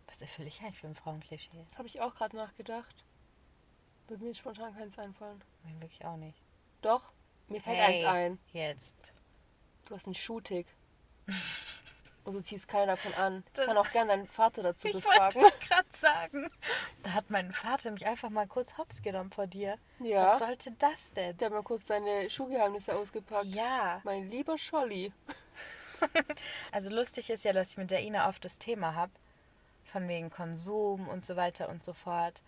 Was 0.08 0.22
erfülle 0.22 0.48
ich 0.48 0.60
eigentlich 0.60 0.78
für 0.78 0.88
ein 0.88 0.94
Frauenklischee? 0.94 1.66
Habe 1.76 1.86
ich 1.86 2.00
auch 2.00 2.14
gerade 2.14 2.36
nachgedacht. 2.36 3.04
Würde 4.08 4.22
mir 4.22 4.30
jetzt 4.30 4.38
spontan 4.38 4.74
keins 4.74 4.98
einfallen. 4.98 5.42
Mir 5.64 5.80
wirklich 5.80 6.04
auch 6.04 6.16
nicht. 6.16 6.42
Doch, 6.80 7.12
mir 7.46 7.60
fällt 7.60 7.76
Hey, 7.76 7.96
eins 7.96 8.04
ein. 8.04 8.38
Jetzt. 8.52 9.12
Du 9.84 9.94
hast 9.94 10.06
einen 10.06 10.14
Schuhtick. 10.14 10.66
Und 12.28 12.34
du 12.34 12.42
ziehst 12.42 12.68
keiner 12.68 12.88
davon 12.92 13.14
an. 13.14 13.42
Ich 13.46 13.52
Das- 13.54 13.66
kann 13.66 13.76
auch 13.78 13.88
gerne 13.90 14.10
deinen 14.10 14.26
Vater 14.26 14.62
dazu 14.62 14.86
Ich 14.86 14.92
befragen. 14.94 15.34
wollte 15.42 15.58
gerade 15.66 15.88
sagen. 15.96 16.50
Da 17.02 17.14
hat 17.14 17.30
mein 17.30 17.52
Vater 17.52 17.90
mich 17.90 18.06
einfach 18.06 18.28
mal 18.28 18.46
kurz 18.46 18.76
hops 18.76 19.00
genommen 19.00 19.30
vor 19.32 19.46
dir. 19.46 19.78
Was 19.98 20.08
Ja. 20.08 20.38
sollte 20.38 20.70
das 20.72 21.10
denn? 21.14 21.34
Der 21.38 21.46
hat 21.46 21.54
mal 21.54 21.62
kurz 21.62 21.86
seine 21.86 22.28
Schuhgeheimnisse 22.28 22.94
ausgepackt. 22.94 23.46
Ja. 23.46 24.02
Mein 24.04 24.28
lieber 24.30 24.58
Scholli. 24.58 25.10
also 26.70 26.90
lustig 26.90 27.30
ist 27.30 27.44
ja, 27.44 27.54
dass 27.54 27.70
ich 27.70 27.76
mit 27.78 27.90
der 27.90 28.02
Ina 28.02 28.28
oft 28.28 28.44
das 28.44 28.58
Thema 28.58 28.94
habe, 28.94 29.12
von 29.86 30.06
wegen 30.06 30.28
Konsum 30.28 31.08
und 31.08 31.24
so 31.24 31.34
weiter 31.36 31.70
und 31.70 31.82
so 31.84 31.94
fort. 31.94 32.42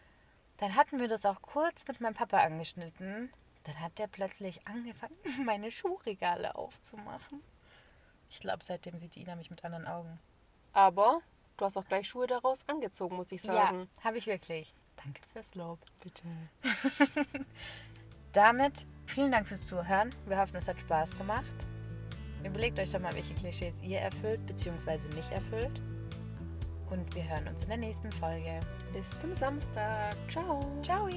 Dann 0.58 0.74
hatten 0.74 1.00
wir 1.00 1.08
das 1.08 1.24
auch 1.24 1.40
kurz 1.40 1.88
mit 1.88 2.02
meinem 2.02 2.12
Papa 2.14 2.36
angeschnitten. 2.38 3.32
Dann 3.64 3.80
hat 3.80 3.98
der 3.98 4.08
plötzlich 4.08 4.66
angefangen, 4.66 5.16
meine 5.46 5.70
Schuhregale 5.70 6.54
aufzumachen. 6.54 7.42
Ich 8.30 8.40
glaube, 8.40 8.64
seitdem 8.64 8.98
sieht 8.98 9.16
Ina 9.16 9.34
mich 9.36 9.50
mit 9.50 9.64
anderen 9.64 9.86
Augen. 9.86 10.18
Aber 10.72 11.20
du 11.56 11.64
hast 11.64 11.76
auch 11.76 11.84
gleich 11.84 12.08
Schuhe 12.08 12.26
daraus 12.26 12.66
angezogen, 12.68 13.16
muss 13.16 13.32
ich 13.32 13.42
sagen. 13.42 13.88
Ja, 13.96 14.04
habe 14.04 14.18
ich 14.18 14.26
wirklich. 14.26 14.72
Danke 15.02 15.20
fürs 15.32 15.54
Lob. 15.54 15.78
Bitte. 16.02 16.24
Damit 18.32 18.86
vielen 19.06 19.32
Dank 19.32 19.48
fürs 19.48 19.66
Zuhören. 19.66 20.14
Wir 20.26 20.38
hoffen, 20.38 20.56
es 20.56 20.68
hat 20.68 20.80
Spaß 20.80 21.18
gemacht. 21.18 21.66
Überlegt 22.44 22.78
euch 22.78 22.90
doch 22.90 23.00
mal, 23.00 23.14
welche 23.14 23.34
Klischees 23.34 23.76
ihr 23.82 23.98
erfüllt 23.98 24.44
bzw. 24.46 24.98
nicht 25.14 25.30
erfüllt. 25.32 25.82
Und 26.90 27.14
wir 27.14 27.28
hören 27.28 27.46
uns 27.48 27.62
in 27.62 27.68
der 27.68 27.78
nächsten 27.78 28.10
Folge. 28.12 28.60
Bis 28.92 29.16
zum 29.18 29.34
Samstag. 29.34 30.16
Ciao. 30.28 30.60
Ciao. 30.82 31.08